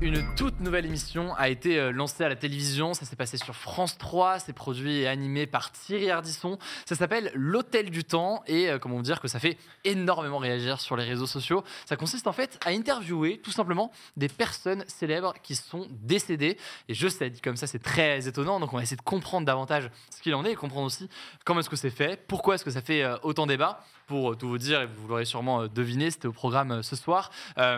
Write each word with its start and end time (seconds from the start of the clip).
Une 0.00 0.22
toute 0.36 0.60
nouvelle 0.60 0.86
émission 0.86 1.34
a 1.36 1.48
été 1.48 1.78
euh, 1.78 1.90
lancée 1.90 2.22
à 2.22 2.28
la 2.28 2.36
télévision, 2.36 2.94
ça 2.94 3.06
s'est 3.06 3.16
passé 3.16 3.36
sur 3.36 3.54
France 3.54 3.96
3, 3.98 4.38
c'est 4.38 4.52
produit 4.52 4.98
et 4.98 5.08
animé 5.08 5.46
par 5.46 5.72
Thierry 5.72 6.10
Ardisson. 6.10 6.58
Ça 6.84 6.94
s'appelle 6.94 7.30
L'Hôtel 7.34 7.90
du 7.90 8.04
Temps 8.04 8.42
et 8.46 8.70
comment 8.80 8.96
vous 8.96 9.02
dire 9.02 9.20
que 9.20 9.28
ça 9.28 9.38
fait 9.38 9.56
énormément 9.84 10.38
réagir 10.38 10.80
sur 10.80 10.96
les 10.96 11.04
réseaux 11.04 11.26
sociaux. 11.26 11.64
Ça 11.86 11.96
consiste 11.96 12.26
en 12.26 12.32
fait 12.32 12.58
à 12.64 12.70
interviewer 12.70 13.40
tout 13.42 13.50
simplement 13.50 13.90
des 14.16 14.28
personnes 14.28 14.84
célèbres 14.86 15.34
qui 15.42 15.54
sont 15.54 15.86
décédées. 15.90 16.58
Et 16.88 16.94
je 16.94 17.08
sais, 17.08 17.30
dit 17.30 17.40
comme 17.40 17.56
ça, 17.56 17.66
c'est 17.66 17.82
très 17.82 18.28
étonnant, 18.28 18.60
donc 18.60 18.72
on 18.72 18.76
va 18.76 18.82
essayer 18.82 18.96
de 18.96 19.02
comprendre 19.02 19.46
davantage 19.46 19.90
ce 20.10 20.22
qu'il 20.22 20.34
en 20.34 20.44
est 20.44 20.52
et 20.52 20.56
comprendre 20.56 20.86
aussi 20.86 21.08
comment 21.44 21.60
est-ce 21.60 21.70
que 21.70 21.76
c'est 21.76 21.90
fait, 21.90 22.22
pourquoi 22.26 22.54
est-ce 22.56 22.64
que 22.64 22.70
ça 22.70 22.82
fait 22.82 23.02
euh, 23.02 23.16
autant 23.22 23.46
débat. 23.46 23.84
Pour 24.06 24.32
euh, 24.32 24.36
tout 24.36 24.48
vous 24.48 24.58
dire, 24.58 24.82
et 24.82 24.86
vous 24.86 25.08
l'aurez 25.08 25.24
sûrement 25.24 25.62
euh, 25.62 25.68
deviné, 25.68 26.10
c'était 26.10 26.28
au 26.28 26.32
programme 26.32 26.82
ce 26.82 26.96
soir. 26.96 27.30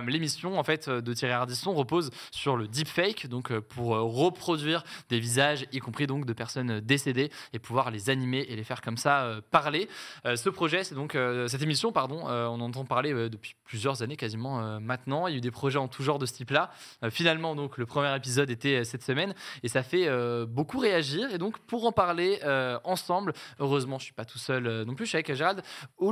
L'émission 0.06 0.58
en 0.58 0.64
fait 0.64 0.88
de 0.88 1.14
Thierry 1.14 1.32
Ardisson 1.32 1.72
repose 1.72 2.10
sur 2.30 2.56
le 2.56 2.68
deepfake, 2.68 3.26
donc 3.26 3.56
pour 3.60 3.88
reproduire 3.88 4.82
des 5.08 5.18
visages, 5.18 5.66
y 5.72 5.78
compris 5.78 6.06
donc 6.06 6.24
de 6.26 6.32
personnes 6.32 6.80
décédées, 6.80 7.30
et 7.52 7.58
pouvoir 7.58 7.90
les 7.90 8.10
animer 8.10 8.46
et 8.48 8.56
les 8.56 8.64
faire 8.64 8.80
comme 8.80 8.96
ça 8.96 9.40
parler. 9.50 9.88
ce 10.24 10.48
projet, 10.48 10.84
c'est 10.84 10.94
donc 10.94 11.16
cette 11.46 11.62
émission, 11.62 11.92
pardon, 11.92 12.24
on 12.26 12.60
entend 12.60 12.84
parler 12.84 13.12
depuis 13.28 13.54
plusieurs 13.64 14.02
années 14.02 14.16
quasiment 14.16 14.80
maintenant. 14.80 15.26
Il 15.26 15.32
y 15.32 15.34
a 15.34 15.38
eu 15.38 15.40
des 15.40 15.50
projets 15.50 15.78
en 15.78 15.88
tout 15.88 16.02
genre 16.02 16.18
de 16.18 16.26
ce 16.26 16.34
type-là. 16.34 16.70
finalement, 17.10 17.54
donc 17.54 17.78
le 17.78 17.86
premier 17.86 18.14
épisode 18.16 18.50
était 18.50 18.84
cette 18.84 19.02
semaine 19.02 19.34
et 19.62 19.68
ça 19.68 19.82
fait 19.82 20.08
beaucoup 20.46 20.78
réagir. 20.78 21.32
Et 21.32 21.38
donc 21.38 21.58
pour 21.58 21.84
en 21.84 21.92
parler 21.92 22.40
euh, 22.44 22.78
ensemble. 22.84 23.32
Heureusement, 23.58 23.98
je 23.98 24.04
suis 24.04 24.12
pas 24.12 24.24
tout 24.24 24.38
seul 24.38 24.66
euh, 24.66 24.84
non 24.84 24.94
plus. 24.94 25.04
Je 25.04 25.10
suis 25.10 25.16
avec 25.16 25.32
Gérald 25.34 25.62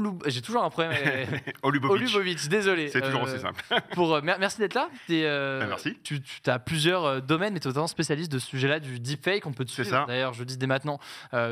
Olub... 0.07 0.23
J'ai 0.27 0.43
toujours 0.43 0.65
un 0.65 0.71
problème. 0.71 0.93
Olubovic. 1.63 2.49
désolé. 2.49 2.89
C'est 2.89 3.01
toujours 3.01 3.23
aussi 3.23 3.35
euh, 3.37 3.39
simple. 3.39 3.63
pour, 3.93 4.21
merci 4.23 4.59
d'être 4.59 4.75
là. 4.75 4.89
Ben, 5.09 5.67
merci. 5.69 5.99
Tu, 6.03 6.21
tu 6.21 6.51
as 6.51 6.59
plusieurs 6.59 7.23
domaines, 7.23 7.55
mais 7.55 7.61
tu 7.61 7.69
es 7.69 7.71
totalement 7.71 7.87
spécialiste 7.87 8.31
de 8.33 8.39
ce 8.39 8.47
sujet-là, 8.47 8.81
du 8.81 9.01
deepfake. 9.01 9.47
On 9.47 9.53
peut 9.53 9.65
te 9.65 9.71
suivre. 9.71 10.07
D'ailleurs, 10.07 10.33
je 10.33 10.45
dis 10.45 10.57
dès 10.57 10.67
maintenant 10.67 10.99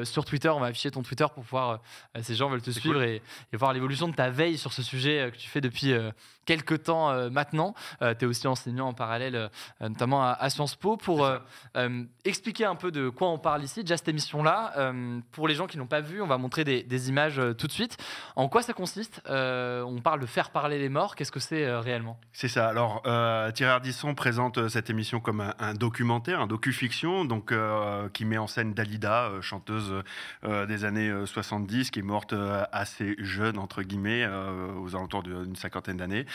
sur 0.05 0.25
Twitter, 0.25 0.49
on 0.49 0.61
va 0.61 0.67
afficher 0.67 0.91
ton 0.91 1.03
Twitter 1.03 1.27
pour 1.35 1.45
pouvoir, 1.45 1.81
ces 2.21 2.35
gens 2.35 2.49
veulent 2.49 2.63
te 2.63 2.71
suivre 2.71 3.03
et, 3.03 3.23
et, 3.53 3.57
voir 3.57 3.73
l'évolution 3.73 4.09
de 4.09 4.15
ta 4.15 4.31
veille 4.31 4.59
sur 4.59 4.73
ce 4.73 4.83
sujet 4.83 5.31
que 5.33 5.37
tu 5.37 5.49
fais 5.49 5.61
depuis 5.61 5.93
quelques 6.47 6.85
temps 6.85 7.31
maintenant. 7.31 7.75
tu 8.01 8.07
es 8.07 8.25
aussi 8.25 8.47
enseignant 8.47 8.89
en 8.89 8.95
parallèle, 8.95 9.51
notamment 9.81 10.25
à, 10.25 10.51
Sciences 10.51 10.77
Po, 10.77 10.97
pour 10.97 11.29
expliquer 12.25 12.65
un 12.65 12.77
peu 12.77 12.91
de 12.91 13.09
quoi 13.09 13.31
on 13.31 13.39
parle 13.39 13.65
ici. 13.65 13.83
Déjà, 13.83 13.97
cette 13.97 14.09
émission 14.09 14.43
là 14.43 14.73
euh, 14.77 15.21
pour 15.33 15.49
les 15.49 15.55
gens 15.55 15.67
qui 15.67 15.79
n'ont 15.79 15.87
pas 15.87 16.01
vu, 16.01 16.23
on 16.23 16.27
va 16.27 16.39
montrer 16.39 16.65
des, 16.65 17.09
images 17.09 17.39
euh, 17.39 17.53
tout 17.53 17.67
de 17.67 17.73
suite. 17.73 17.97
En 18.37 18.44
quoi 18.49 18.63
ça 18.63 18.73
consiste 18.73 19.23
euh, 19.29 19.83
On 19.83 20.01
parle 20.01 20.21
de 20.21 20.27
faire 20.27 20.51
parler 20.51 20.79
les 20.79 20.89
morts. 20.89 21.17
Qu'est-ce 21.17 21.33
que 21.33 21.41
c'est 21.41 21.75
réellement? 21.77 22.19
C'est 22.33 22.49
ça. 22.49 22.69
Alors, 22.69 23.03
Thierry 23.03 23.73
Ardisson 23.73 24.15
présente 24.15 24.69
cette 24.69 24.91
émission 24.91 25.21
comme 25.21 25.53
un, 25.59 25.75
documentaire, 25.75 26.41
un 26.41 26.47
docu-fiction, 26.47 27.25
donc 27.25 27.53
qui 28.13 28.25
met 28.25 28.39
en 28.39 28.47
scène 28.47 28.75
Dalida, 28.75 29.31
chanteuse 29.41 30.03
des 30.43 30.85
années 30.85 31.13
70, 31.25 31.91
qui 31.91 32.01
est 32.01 32.03
morte 32.03 32.35
assez 32.73 33.15
jeune 33.19 33.59
entre 33.59 33.83
guillemets, 33.83 34.27
aux 34.81 34.95
alentours 34.97 35.23
d'une 35.23 35.57
cinquantaine 35.57 35.97
d'années. 35.97 36.27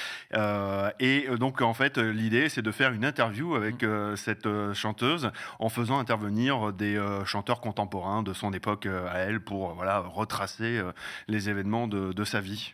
et 1.00 1.28
donc, 1.38 1.62
en 1.62 1.74
fait, 1.74 1.98
l'idée, 1.98 2.50
c'est 2.50 2.62
de 2.62 2.72
faire 2.72 2.92
une 2.94 3.06
interview 3.06 3.56
avec 3.56 3.84
mmh. 3.84 4.16
cette 4.16 4.48
chanteuse 4.74 5.32
en 5.60 5.70
faisant 5.70 6.00
intervenir 6.00 6.74
des 6.74 7.00
chanteurs 7.26 7.62
contemporains 7.62 8.24
de 8.24 8.34
son 8.34 8.54
époque 8.54 8.86
euh, 8.86 9.08
à 9.10 9.20
elle 9.20 9.40
pour 9.40 9.70
euh, 9.70 9.74
voilà, 9.76 10.00
retracer 10.00 10.78
euh, 10.78 10.92
les 11.28 11.50
événements 11.50 11.88
de, 11.88 11.99
sa 12.24 12.42
vie 12.42 12.74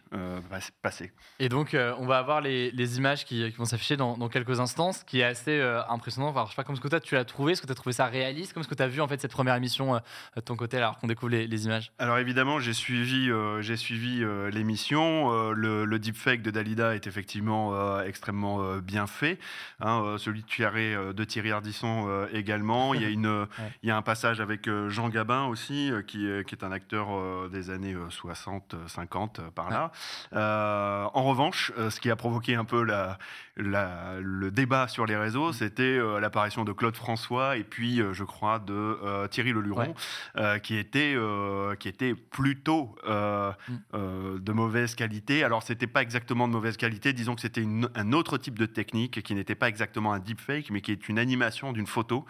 passée. 0.81 1.11
Et 1.39 1.49
donc, 1.49 1.75
on 1.97 2.05
va 2.05 2.17
avoir 2.17 2.41
les, 2.41 2.97
images 2.97 3.25
qui, 3.25 3.49
vont 3.51 3.65
s'afficher 3.65 3.97
dans, 3.97 4.29
quelques 4.29 4.59
instants, 4.59 4.91
ce 4.91 5.03
qui 5.03 5.19
est 5.19 5.23
assez 5.23 5.61
impressionnant. 5.89 6.29
Enfin, 6.29 6.45
je 6.45 6.51
sais 6.51 6.55
pas 6.55 6.63
comment 6.63 6.75
ce 6.75 6.81
que 6.81 6.87
toi, 6.87 6.99
tu 6.99 7.15
l'as 7.15 7.25
trouvé, 7.25 7.53
est-ce 7.53 7.61
que 7.61 7.67
tu 7.67 7.71
as 7.71 7.75
trouvé 7.75 7.93
ça 7.93 8.05
réaliste? 8.05 8.53
Comment 8.53 8.61
est-ce 8.61 8.69
que 8.69 8.75
tu 8.75 8.83
as 8.83 8.87
vu 8.87 9.01
en 9.01 9.07
fait, 9.07 9.19
cette 9.19 9.31
première 9.31 9.55
émission 9.55 9.99
de 10.35 10.41
ton 10.41 10.55
côté 10.55 10.77
alors 10.77 10.97
qu'on 10.97 11.07
découvre 11.07 11.31
les, 11.31 11.65
images? 11.65 11.91
Alors 11.99 12.17
évidemment, 12.17 12.59
j'ai 12.59 12.73
suivi, 12.73 13.29
j'ai 13.61 13.77
suivi 13.77 14.23
l'émission. 14.51 15.51
le, 15.51 15.99
deepfake 15.99 16.41
de 16.41 16.51
Dalida 16.51 16.95
est 16.95 17.07
effectivement 17.07 17.99
extrêmement 18.01 18.77
bien 18.77 19.07
fait. 19.07 19.39
Hein, 19.79 20.15
celui 20.17 20.41
de 20.41 20.47
Thierry, 20.47 20.93
de 21.13 21.23
Thierry 21.23 21.51
Ardisson 21.51 22.27
également. 22.31 22.93
il, 22.93 23.01
y 23.01 23.05
a 23.05 23.09
une, 23.09 23.47
il 23.83 23.89
y 23.89 23.91
a 23.91 23.97
un 23.97 24.01
passage 24.01 24.41
avec 24.41 24.67
Jean 24.89 25.09
Gabin 25.09 25.45
aussi, 25.45 25.91
euh, 25.91 26.01
qui, 26.01 26.27
qui, 26.45 26.55
est 26.55 26.63
un 26.63 26.71
acteur 26.71 27.07
euh, 27.11 27.49
des 27.51 27.69
années 27.69 27.95
60, 28.09 28.73
euh, 28.73 28.87
50 29.15 29.41
par 29.53 29.69
là. 29.69 29.91
en 31.13 31.23
revanche, 31.23 31.71
ce 31.77 31.99
qui 31.99 32.09
a 32.11 32.15
provoqué 32.15 32.55
un 32.55 32.65
peu 32.65 32.83
la, 32.83 33.17
le 33.57 34.51
débat 34.51 34.87
sur 34.87 35.05
les 35.05 35.15
réseaux, 35.15 35.49
mm. 35.49 35.53
c'était 35.53 35.97
l'apparition 36.19 36.65
de 36.65 36.71
Claude 36.71 36.95
François 36.95 37.57
et 37.57 37.63
puis, 37.63 38.01
je 38.11 38.23
crois, 38.23 38.59
de 38.59 39.27
Thierry 39.27 39.53
Leluron, 39.53 39.93
qui, 40.63 40.77
était, 40.77 41.15
qui 41.79 41.87
était 41.87 42.13
plutôt 42.13 42.95
mm. 43.05 44.39
de 44.39 44.51
mauvaise 44.51 44.95
qualité. 44.95 45.43
Alors, 45.43 45.63
c'était 45.63 45.87
pas 45.87 46.01
exactement 46.01 46.47
de 46.47 46.53
mauvaise 46.53 46.77
qualité, 46.77 47.13
disons 47.13 47.35
que 47.35 47.41
c'était 47.41 47.65
un 47.95 48.11
autre 48.13 48.37
type 48.37 48.59
de 48.59 48.65
technique 48.65 49.21
qui 49.23 49.35
n'était 49.35 49.55
pas 49.55 49.69
exactement 49.69 50.13
un 50.13 50.19
deepfake, 50.19 50.69
mais 50.71 50.81
qui 50.81 50.91
est 50.91 51.07
une 51.09 51.19
animation 51.19 51.71
d'une 51.71 51.87
photo. 51.87 52.25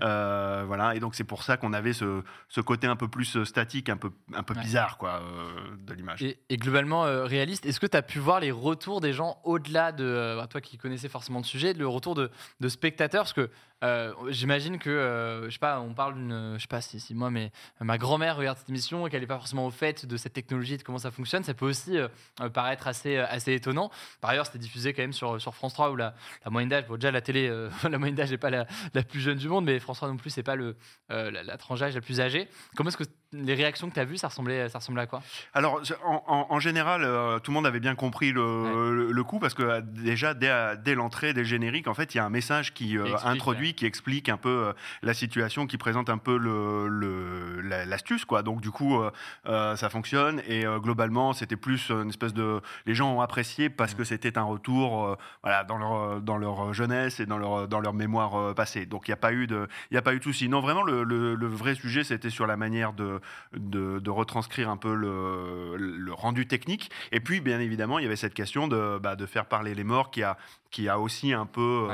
voilà, 0.00 0.94
et 0.94 1.00
donc 1.00 1.14
c'est 1.14 1.24
pour 1.24 1.42
ça 1.42 1.56
qu'on 1.56 1.72
avait 1.72 1.92
ce, 1.92 2.22
ce, 2.48 2.60
côté 2.60 2.86
un 2.86 2.96
peu 2.96 3.08
plus 3.08 3.36
euh, 3.36 3.44
statique, 3.44 3.88
un 3.88 3.96
peu, 3.96 4.10
un 4.34 4.42
peu 4.42 4.54
bizarre 4.54 4.98
quoi, 4.98 5.22
euh, 5.22 5.76
de 5.78 5.94
l'image. 5.94 6.22
Et, 6.48 6.56
globalement 6.56 7.04
euh, 7.04 7.24
réaliste, 7.24 7.66
est-ce 7.66 7.80
que 7.80 7.86
tu 7.86 7.96
as 7.96 8.02
pu 8.02 8.18
voir 8.18 8.40
les 8.40 8.50
retours 8.50 9.00
des 9.00 9.12
gens 9.12 9.38
au-delà 9.44 9.92
de, 9.92 10.38
toi 10.46 10.60
qui 10.60 10.78
connaissais 10.78 11.08
forcément 11.08 11.38
le 11.38 11.44
sujet, 11.44 11.72
le 11.72 11.86
retour 11.86 12.14
de, 12.14 12.30
spectateurs? 12.68 13.32
Que 13.34 13.50
euh, 13.84 14.14
j'imagine 14.30 14.78
que, 14.78 14.88
euh, 14.88 15.46
je 15.46 15.50
sais 15.50 15.58
pas, 15.58 15.80
on 15.80 15.92
parle 15.92 16.14
d'une, 16.14 16.54
je 16.56 16.62
sais 16.62 16.68
pas 16.68 16.80
si, 16.80 17.14
moi, 17.14 17.30
mais 17.30 17.50
ma 17.80 17.98
grand-mère 17.98 18.36
regarde 18.36 18.56
cette 18.56 18.70
émission 18.70 19.06
et 19.06 19.10
qu'elle 19.10 19.20
n'est 19.20 19.26
pas 19.26 19.36
forcément 19.36 19.66
au 19.66 19.70
fait 19.70 20.06
de 20.06 20.16
cette 20.16 20.32
technologie 20.32 20.74
et 20.74 20.76
de 20.78 20.82
comment 20.82 20.98
ça 20.98 21.10
fonctionne, 21.10 21.44
ça 21.44 21.52
peut 21.52 21.66
aussi 21.66 21.98
euh, 21.98 22.08
paraître 22.54 22.86
assez, 22.86 23.18
assez 23.18 23.52
étonnant. 23.52 23.90
Par 24.20 24.30
ailleurs, 24.30 24.46
c'était 24.46 24.58
diffusé 24.58 24.94
quand 24.94 25.02
même 25.02 25.12
sur, 25.12 25.40
sur 25.40 25.54
France 25.54 25.74
3 25.74 25.90
où 25.90 25.96
la, 25.96 26.14
la 26.44 26.50
moyenne 26.50 26.70
d'âge, 26.70 26.86
bon, 26.86 26.94
déjà 26.94 27.10
la 27.10 27.20
télé, 27.20 27.48
la 27.90 27.98
moyenne 27.98 28.16
d'âge 28.16 28.30
n'est 28.30 28.38
pas 28.38 28.50
la, 28.50 28.66
la, 28.94 29.02
plus 29.02 29.20
jeune 29.20 29.38
du 29.38 29.48
monde, 29.48 29.66
mais 29.66 29.78
France 29.78 29.98
3 29.98 30.08
non 30.08 30.16
plus, 30.16 30.30
c'est 30.30 30.42
pas 30.42 30.56
le, 30.56 30.76
la, 31.10 31.30
la 31.30 31.56
tranche 31.58 31.80
d'âge 31.80 31.94
la 31.94 32.00
plus 32.00 32.20
âgée. 32.20 32.48
Comment 32.76 32.88
est-ce 32.88 32.96
que 32.96 33.04
les 33.32 33.54
réactions 33.54 33.90
que 33.90 33.94
tu 33.94 34.00
as 34.00 34.04
vues, 34.04 34.16
ça 34.16 34.28
ressemblait, 34.28 34.68
ça 34.70 34.78
ressemblait 34.78 35.02
à 35.02 35.06
quoi? 35.06 35.22
Alors, 35.52 35.82
en, 36.04 36.60
général, 36.60 37.02
tout 37.42 37.50
le 37.50 37.54
monde 37.54 37.66
avait 37.66 37.80
bien 37.80 37.94
compris 37.94 38.32
le, 38.32 39.12
le, 39.12 39.24
coup 39.24 39.38
parce 39.38 39.52
que 39.52 39.80
déjà, 39.80 40.32
dès, 40.32 40.76
dès 40.78 40.94
l'entrée, 40.94 41.34
dès 41.34 41.40
le 41.40 41.46
générique, 41.46 41.88
en 41.88 41.94
fait, 41.94 42.14
il 42.14 42.18
y 42.18 42.20
a 42.20 42.24
un 42.24 42.30
message 42.30 42.72
qui 42.72 42.96
introduit 43.24 43.65
qui 43.74 43.86
explique 43.86 44.28
un 44.28 44.36
peu 44.36 44.48
euh, 44.48 44.72
la 45.02 45.14
situation, 45.14 45.66
qui 45.66 45.78
présente 45.78 46.10
un 46.10 46.18
peu 46.18 46.36
le, 46.36 47.60
l'astuce, 47.60 48.24
quoi. 48.24 48.42
Donc 48.42 48.60
du 48.60 48.70
coup, 48.70 49.00
euh, 49.00 49.10
euh, 49.46 49.76
ça 49.76 49.88
fonctionne 49.88 50.42
et 50.46 50.64
globalement, 50.78 51.32
c'était 51.32 51.56
plus 51.56 51.90
une 51.90 52.08
espèce 52.08 52.34
de, 52.34 52.60
les 52.86 52.94
gens 52.94 53.12
ont 53.12 53.20
apprécié 53.20 53.70
parce 53.70 53.94
que 53.94 54.04
c'était 54.04 54.38
un 54.38 54.42
retour, 54.42 55.16
voilà, 55.42 55.64
dans 55.64 55.78
leur 55.78 56.20
dans 56.20 56.38
leur 56.38 56.72
jeunesse 56.72 57.20
et 57.20 57.26
dans 57.26 57.38
leur 57.38 57.68
dans 57.68 57.80
leur 57.80 57.92
mémoire 57.92 58.54
passée. 58.54 58.86
Donc 58.86 59.08
il 59.08 59.10
n'y 59.10 59.14
a 59.14 59.18
pas 59.18 59.32
eu 59.32 59.46
de, 59.46 59.68
il 59.90 59.94
y 59.94 59.98
a 59.98 60.02
pas 60.02 60.14
eu 60.14 60.18
de 60.18 60.24
souci. 60.24 60.48
Non, 60.48 60.60
vraiment, 60.60 60.82
le, 60.82 61.46
vrai 61.46 61.74
sujet, 61.74 62.04
c'était 62.04 62.30
sur 62.30 62.46
la 62.46 62.56
manière 62.56 62.92
de, 62.92 63.20
de, 63.54 64.10
retranscrire 64.10 64.70
un 64.70 64.76
peu 64.76 64.94
le, 64.94 65.76
le, 65.76 66.12
rendu 66.12 66.46
technique. 66.46 66.90
Et 67.12 67.20
puis, 67.20 67.40
bien 67.40 67.60
évidemment, 67.60 67.98
il 67.98 68.02
y 68.02 68.06
avait 68.06 68.16
cette 68.16 68.34
question 68.34 68.68
de, 68.68 68.98
bah, 68.98 69.16
de 69.16 69.26
faire 69.26 69.46
parler 69.46 69.74
les 69.74 69.84
morts 69.84 70.10
qui 70.10 70.22
a 70.22 70.36
qui 70.76 70.90
a 70.90 70.98
aussi 70.98 71.32
un 71.32 71.46
peu 71.46 71.88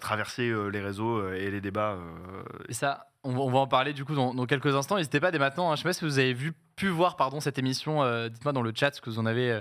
traversé 0.00 0.52
les 0.70 0.80
réseaux 0.80 1.18
euh, 1.18 1.34
et 1.34 1.50
les 1.50 1.60
débats. 1.60 1.92
Euh, 1.92 2.42
et 2.68 2.74
ça, 2.74 3.06
on 3.24 3.32
va, 3.32 3.58
en 3.58 3.66
parler 3.66 3.94
du 3.94 4.04
coup 4.04 4.14
dans, 4.14 4.46
quelques 4.46 4.74
instants. 4.74 4.96
N'hésitez 4.96 5.20
pas 5.20 5.30
dès 5.30 5.38
maintenant. 5.38 5.70
Hein. 5.70 5.76
je 5.76 5.80
ne 5.80 5.82
sais 5.82 5.88
pas 5.88 5.92
si 5.94 6.04
vous 6.04 6.18
avez 6.18 6.34
vu, 6.34 6.52
pu 6.76 6.88
voir 6.88 7.16
pardon 7.16 7.40
cette 7.40 7.58
émission. 7.58 8.02
Euh, 8.02 8.28
dites-moi 8.28 8.52
dans 8.52 8.62
le 8.62 8.72
chat 8.74 8.94
ce 8.94 9.00
que 9.00 9.08
vous 9.08 9.18
en 9.18 9.24
avez 9.24 9.60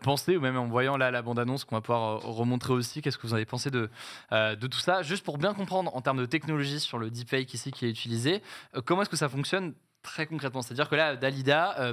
pensé 0.00 0.36
ou 0.36 0.40
même 0.40 0.56
en 0.56 0.66
voyant 0.66 0.96
là 0.96 1.10
la 1.10 1.20
bande-annonce 1.20 1.64
qu'on 1.64 1.76
va 1.76 1.80
pouvoir 1.82 2.20
remontrer 2.22 2.72
aussi. 2.72 3.02
Qu'est-ce 3.02 3.18
que 3.18 3.26
vous 3.26 3.34
avez 3.34 3.44
pensé 3.44 3.70
de, 3.70 3.90
de 4.32 4.66
tout 4.66 4.78
ça 4.78 5.02
Juste 5.02 5.24
pour 5.24 5.36
bien 5.36 5.52
comprendre 5.52 5.94
en 5.94 6.00
termes 6.00 6.18
de 6.18 6.26
technologie 6.26 6.80
sur 6.80 6.98
le 6.98 7.10
deepfake 7.10 7.52
ici 7.52 7.72
qui 7.72 7.86
est 7.86 7.90
utilisé, 7.90 8.42
comment 8.84 9.02
est-ce 9.02 9.10
que 9.10 9.16
ça 9.16 9.28
fonctionne 9.28 9.74
très 10.02 10.26
concrètement? 10.26 10.62
C'est-à-dire 10.62 10.88
que 10.88 10.96
là, 10.96 11.16
Dalida, 11.16 11.92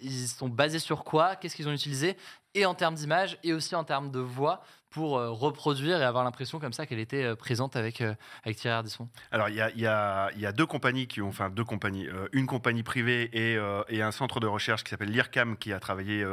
ils 0.00 0.28
sont 0.28 0.48
basés 0.48 0.78
sur 0.78 1.04
quoi? 1.04 1.36
Qu'est-ce 1.36 1.56
qu'ils 1.56 1.68
ont 1.68 1.72
utilisé? 1.72 2.16
Et 2.54 2.66
en 2.66 2.74
termes 2.74 2.94
d'image 2.94 3.38
et 3.44 3.52
aussi 3.52 3.74
en 3.74 3.84
termes 3.84 4.10
de 4.10 4.20
voix 4.20 4.62
pour 4.90 5.18
euh, 5.18 5.30
reproduire 5.30 6.00
et 6.00 6.04
avoir 6.04 6.24
l'impression 6.24 6.58
comme 6.58 6.72
ça 6.72 6.84
qu'elle 6.84 6.98
était 6.98 7.24
euh, 7.24 7.36
présente 7.36 7.76
avec, 7.76 8.00
euh, 8.00 8.14
avec 8.44 8.56
Thierry 8.56 8.76
Ardisson 8.76 9.08
Alors, 9.30 9.48
il 9.48 9.54
y 9.54 9.60
a, 9.60 9.70
y, 9.70 9.86
a, 9.86 10.30
y 10.36 10.46
a, 10.46 10.52
deux 10.52 10.66
compagnies 10.66 11.06
qui 11.06 11.22
ont, 11.22 11.28
enfin 11.28 11.48
deux 11.48 11.64
compagnies, 11.64 12.08
une 12.32 12.46
compagnie 12.46 12.82
privée 12.82 13.30
et, 13.32 13.58
et, 13.88 14.02
un 14.02 14.10
centre 14.10 14.40
de 14.40 14.46
recherche 14.46 14.82
qui 14.82 14.90
s'appelle 14.90 15.10
l'IRCAM 15.10 15.56
qui 15.56 15.72
a 15.72 15.78
travaillé 15.78 16.24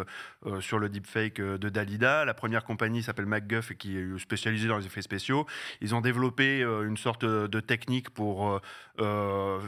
sur 0.59 0.79
le 0.79 0.89
deepfake 0.89 1.39
de 1.39 1.69
Dalida. 1.69 2.25
La 2.25 2.33
première 2.33 2.63
compagnie 2.63 3.03
s'appelle 3.03 3.25
MacGuff 3.25 3.71
et 3.71 3.75
qui 3.75 3.97
est 3.97 4.17
spécialisée 4.19 4.67
dans 4.67 4.77
les 4.77 4.85
effets 4.85 5.01
spéciaux. 5.01 5.45
Ils 5.81 5.93
ont 5.93 6.01
développé 6.01 6.61
une 6.61 6.97
sorte 6.97 7.25
de 7.25 7.59
technique 7.59 8.09
pour 8.09 8.59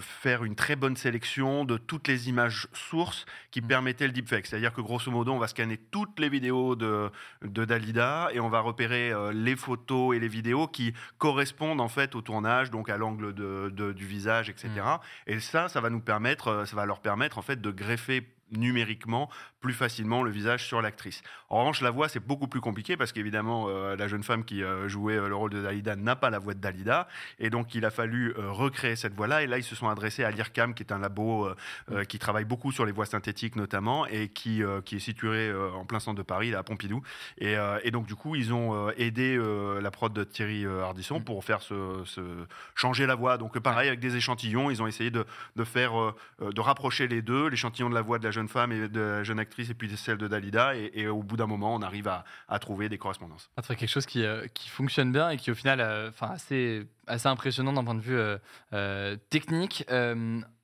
faire 0.01 0.43
une 0.43 0.55
très 0.55 0.75
bonne 0.75 0.95
sélection 0.95 1.65
de 1.65 1.77
toutes 1.77 2.07
les 2.07 2.29
images 2.29 2.67
sources 2.73 3.25
qui 3.51 3.61
mmh. 3.61 3.67
permettaient 3.67 4.07
le 4.07 4.13
deepfake. 4.13 4.47
C'est-à-dire 4.47 4.73
que 4.73 4.81
grosso 4.81 5.11
modo, 5.11 5.33
on 5.33 5.39
va 5.39 5.47
scanner 5.47 5.77
toutes 5.77 6.19
les 6.19 6.29
vidéos 6.29 6.75
de, 6.75 7.11
de 7.43 7.65
Dalida 7.65 8.29
et 8.33 8.39
on 8.39 8.49
va 8.49 8.61
euh, 8.87 9.31
les 9.31 9.55
photos 9.55 10.15
et 10.15 10.19
les 10.19 10.27
vidéos 10.27 10.67
qui 10.67 10.93
correspondent 11.17 11.81
en 11.81 11.87
fait 11.87 12.15
au 12.15 12.21
tournage, 12.21 12.71
donc 12.71 12.89
à 12.89 12.97
l'angle 12.97 13.33
de, 13.33 13.91
du 13.91 14.05
visage, 14.05 14.49
etc. 14.49 14.69
Mm. 14.75 14.97
Et 15.27 15.39
ça, 15.39 15.67
ça 15.69 15.81
va 15.81 15.89
nous 15.89 16.01
permettre, 16.01 16.47
euh, 16.49 16.65
ça 16.65 16.75
va 16.75 16.85
leur 16.85 16.99
permettre 16.99 17.37
en 17.37 17.41
fait 17.41 17.61
de 17.61 17.71
greffer 17.71 18.27
numériquement 18.51 19.29
plus 19.59 19.73
facilement 19.73 20.23
le 20.23 20.31
visage 20.31 20.65
sur 20.65 20.81
l'actrice. 20.81 21.21
En 21.49 21.59
revanche, 21.59 21.81
la 21.81 21.91
voix, 21.91 22.07
c'est 22.07 22.25
beaucoup 22.25 22.47
plus 22.47 22.61
compliqué 22.61 22.95
parce 22.95 23.11
qu'évidemment, 23.11 23.67
euh, 23.67 23.95
la 23.95 24.07
jeune 24.07 24.23
femme 24.23 24.45
qui 24.45 24.63
euh, 24.63 24.87
jouait 24.87 25.15
euh, 25.15 25.27
le 25.27 25.35
rôle 25.35 25.49
de 25.49 25.61
Dalida 25.61 25.95
n'a 25.95 26.15
pas 26.15 26.29
la 26.29 26.39
voix 26.39 26.53
de 26.53 26.59
Dalida. 26.59 27.07
Et 27.39 27.49
donc, 27.49 27.75
il 27.75 27.85
a 27.85 27.89
fallu 27.89 28.33
recréer 28.37 28.95
cette 28.95 29.13
voix-là. 29.13 29.43
Et 29.43 29.47
là, 29.47 29.57
ils 29.57 29.63
se 29.63 29.75
sont 29.75 29.89
adressés 29.89 30.23
à 30.23 30.31
l'IRCAM, 30.31 30.73
qui 30.73 30.83
est 30.83 30.91
un 30.91 30.99
labo 30.99 31.49
qui 32.07 32.19
travaille 32.19 32.45
beaucoup 32.45 32.71
sur 32.71 32.85
les 32.85 32.91
voix 32.91 33.05
synthétiques 33.05 33.55
notamment 33.55 34.05
et 34.05 34.29
qui, 34.29 34.61
qui 34.85 34.95
est 34.95 34.99
situé 34.99 35.53
en 35.75 35.85
plein 35.85 35.99
centre 35.99 36.17
de 36.17 36.23
Paris, 36.23 36.53
à 36.53 36.63
Pompidou. 36.63 37.01
Et, 37.37 37.55
et, 37.83 37.91
donc, 37.91 38.05
du 38.05 38.15
coup, 38.15 38.35
ils 38.35 38.53
ont 38.53 38.89
aidé 38.91 39.39
la 39.81 39.91
prod 39.91 40.11
de 40.13 40.23
Thierry 40.23 40.65
Ardisson 40.65 41.19
mm. 41.19 41.23
pour 41.23 41.43
faire 41.43 41.61
ce, 41.61 42.03
changer 42.75 43.05
la 43.05 43.15
voix. 43.15 43.37
Donc, 43.37 43.57
pareil, 43.59 43.87
avec 43.87 43.99
des 43.99 44.15
échantillons, 44.15 44.69
ils 44.69 44.81
ont 44.81 44.87
essayé 44.87 45.11
de, 45.11 45.25
de 45.55 45.63
faire, 45.63 45.93
de 46.41 46.61
rapprocher 46.61 47.07
les 47.07 47.21
deux, 47.21 47.47
l'échantillon 47.47 47.89
de 47.89 47.95
la 47.95 48.01
voix 48.01 48.19
de 48.19 48.25
la 48.25 48.31
jeune 48.31 48.38
femme 48.47 48.71
et 48.71 48.87
de 48.87 49.23
jeune 49.23 49.39
actrice 49.39 49.69
et 49.69 49.73
puis 49.73 49.95
celle 49.97 50.17
de 50.17 50.27
Dalida. 50.27 50.75
Et, 50.75 51.07
au 51.07 51.23
bout 51.23 51.37
d'un 51.37 51.47
moment, 51.47 51.73
on 51.75 51.81
arrive 51.81 52.07
à, 52.07 52.59
trouver 52.59 52.89
des 52.89 52.97
correspondances. 52.97 53.49
Ah, 53.57 53.61
quelque 53.61 53.87
chose 53.87 54.05
qui, 54.05 54.23
euh, 54.23 54.45
qui, 54.53 54.69
fonctionne 54.69 55.11
bien 55.11 55.29
et 55.29 55.37
qui, 55.37 55.51
au 55.51 55.55
final, 55.55 55.79
euh, 55.81 56.09
enfin 56.09 56.27
assez, 56.27 56.87
assez 57.07 57.27
impressionnant 57.27 57.73
d'un 57.73 57.83
point 57.83 57.95
de 57.95 58.01
vue 58.01 58.19
euh, 58.73 59.17
technique. 59.29 59.85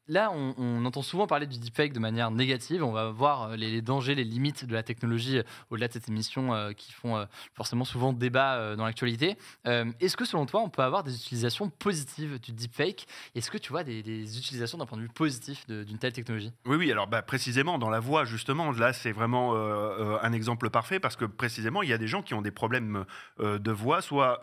Là, 0.07 0.31
on, 0.31 0.86
entend 0.86 1.02
souvent 1.02 1.25
parler 1.25 1.48
du 1.48 1.57
deepfake 1.57 1.92
de 1.92 2.00
manière 2.00 2.30
négative. 2.30 2.84
On 2.84 2.92
va 2.92 3.10
voir 3.10 3.50
euh, 3.50 3.56
les, 3.56 3.81
dangers, 3.81 4.13
les 4.13 4.24
limites 4.24 4.66
de 4.66 4.74
la 4.74 4.84
technologie 4.84 5.40
euh, 5.40 5.44
au-delà 5.72 5.88
de 5.88 5.94
cette 5.94 6.10
émission 6.10 6.54
euh, 6.54 6.74
qui 6.74 6.92
font 6.92 7.25
forcément 7.56 7.86
souvent 7.86 8.13
débat 8.13 8.75
dans 8.75 8.86
l'actualité. 8.86 9.38
Est-ce 9.66 10.16
que 10.16 10.25
selon 10.25 10.46
toi, 10.46 10.62
on 10.62 10.69
peut 10.69 10.84
avoir 10.84 11.04
des 11.04 11.16
utilisations 11.16 11.69
positives 11.69 12.40
du 12.40 12.52
deepfake? 12.52 13.07
Est-ce 13.34 13.50
que 13.50 13.57
tu 13.57 13.72
vois 13.72 13.84
des, 13.84 14.38
utilisations 14.38 14.78
d'un 14.78 14.86
point 14.86 14.98
de 14.98 15.04
vue 15.04 15.10
positif 15.10 15.66
d'une 15.68 15.98
telle 15.98 16.13
technologie? 16.13 16.51
Oui, 16.66 16.75
oui. 16.75 16.92
Alors, 16.92 17.08
bah, 17.08 17.22
précisément 17.22 17.78
dans 17.78 17.90
la 17.90 18.00
voix, 18.00 18.25
justement, 18.25 18.72
là, 18.72 18.94
c'est 18.94 19.12
vraiment 19.12 19.56
un 19.56 20.34
exemple 20.34 20.69
parfait 20.69 21.00
parce 21.00 21.16
que 21.16 21.25
précisément, 21.25 21.81
il 21.81 21.90
y 21.90 21.94
a 21.94 21.98
des 21.98 22.08
gens 22.08 22.22
qui 22.22 22.34
ont 22.34 22.42
des 22.42 22.51
problèmes 22.51 23.06
de 23.40 23.72
voix, 23.72 24.01
soit, 24.01 24.42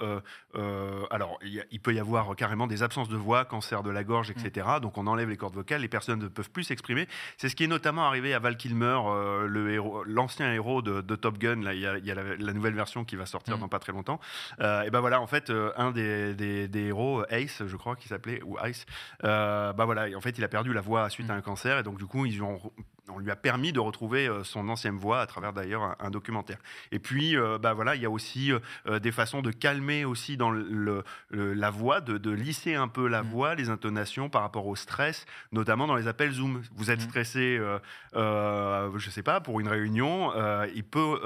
alors, 1.11 1.39
il, 1.43 1.81
peut 1.81 1.95
y 1.95 2.01
avoir 2.01 2.35
carrément 2.37 2.67
des 2.67 2.83
absences 2.83 3.09
de 3.09 3.17
voix, 3.17 3.45
cancer 3.45 3.83
de 3.83 3.91
la 3.91 4.05
gorge, 4.05 4.31
etc. 4.31 4.67
Mm. 4.77 4.81
Donc, 4.81 4.99
on 4.99 5.07
enlève 5.07 5.29
les 5.29 5.37
cordes 5.37 5.52
vocale, 5.55 5.83
les 5.83 5.89
personnes 5.89 6.21
ne 6.21 6.29
peuvent 6.29 6.51
plus 6.51 6.65
s'exprimer. 6.65 7.09
C'est 7.37 7.49
ce 7.49 7.57
qui 7.57 7.65
est 7.65 7.69
notamment 7.69 8.07
arrivé 8.07 8.35
à 8.35 8.39
Val 8.39 8.57
Kilmer, 8.57 8.99
euh, 9.07 9.47
le 9.47 9.71
héros, 9.73 10.05
l'ancien 10.05 10.53
héros 10.53 10.83
de, 10.83 11.01
Top 11.17 11.39
Gun. 11.39 11.63
Là, 11.63 11.75
il 11.75 11.81
y 11.81 11.87
a, 11.87 12.15
la, 12.15 12.53
nouvelle 12.53 12.75
version 12.75 13.05
qui 13.05 13.17
va 13.17 13.27
sortir 13.27 13.57
mm. 13.57 13.61
dans 13.61 13.69
pas 13.69 13.79
très 13.79 13.93
longtemps. 13.93 14.21
Euh, 14.61 14.83
et 14.83 14.91
ben 14.91 15.01
voilà, 15.01 15.21
en 15.21 15.27
fait, 15.27 15.51
euh, 15.51 15.73
un 15.77 15.91
des, 15.91 16.35
des, 16.35 16.81
héros, 16.81 17.25
Ace, 17.31 17.63
je 17.67 17.77
crois 17.77 17.97
qu'il 17.97 18.09
s'appelait, 18.09 18.43
ou 18.43 18.57
Ice, 18.67 18.87
bah 19.23 19.75
voilà, 19.79 20.07
en 20.17 20.21
fait, 20.21 20.39
il 20.39 20.45
a 20.45 20.49
perdu 20.49 20.73
la 20.73 20.81
voix 20.81 21.09
suite 21.11 21.31
à 21.31 21.35
mm. 21.35 21.39
un 21.39 21.43
cancer, 21.43 21.79
et 21.79 21.83
donc 21.83 21.99
du 21.99 22.07
coup, 22.07 22.27
ils 22.27 22.43
ont 22.43 22.61
on 23.09 23.19
lui 23.19 23.31
a 23.31 23.37
permis 23.37 23.73
de 23.73 23.81
retrouver 23.81 24.31
son 24.45 24.69
ancienne 24.69 24.97
voix 24.97 25.21
à 25.21 25.27
travers 25.27 25.53
d'ailleurs 25.53 25.97
un, 25.99 26.11
documentaire. 26.11 26.59
Et 26.93 26.99
puis, 26.99 27.37
bah 27.61 27.73
voilà, 27.73 27.97
il 27.97 28.03
y 28.03 28.07
a 28.07 28.11
aussi 28.11 28.53
des 28.89 29.13
façons 29.13 29.43
de 29.43 29.51
calmer 29.51 30.05
aussi 30.05 30.37
dans 30.37 30.51
le, 30.51 31.05
la 31.31 31.71
voix, 31.71 32.01
de, 32.01 32.31
lisser 32.31 32.75
un 32.75 32.89
peu 32.89 33.09
la 33.09 33.23
mm. 33.23 33.27
voix, 33.27 33.55
les 33.55 33.71
intonations 33.71 34.29
par 34.29 34.43
rapport 34.43 34.67
au 34.67 34.77
stress, 34.77 35.27
notamment 35.53 35.87
dans 35.87 35.97
les 35.97 36.09
appels 36.09 36.33
Zoom. 36.33 36.63
Vous 36.75 36.91
êtes 36.91 37.01
mmh. 37.01 37.09
stressé, 37.09 37.57
euh, 37.59 37.79
euh, 38.15 38.91
je 38.97 39.07
ne 39.07 39.13
sais 39.13 39.23
pas, 39.23 39.41
pour 39.41 39.61
une 39.61 39.69
réunion, 39.69 40.33
euh, 40.35 40.67
il 40.75 40.85
peut, 40.85 41.21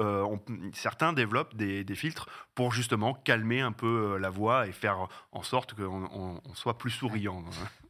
certains 0.72 1.12
développent 1.12 1.55
des, 1.55 1.84
filtres 1.94 2.29
pour 2.55 2.72
justement 2.72 3.14
calmer 3.14 3.61
un 3.61 3.72
peu 3.72 4.19
la 4.19 4.29
voix 4.29 4.67
et 4.67 4.72
faire 4.72 5.08
en 5.32 5.43
sorte 5.43 5.75
qu'on 5.75 6.40
soit 6.55 6.76
plus 6.76 6.90
souriant. 6.90 7.43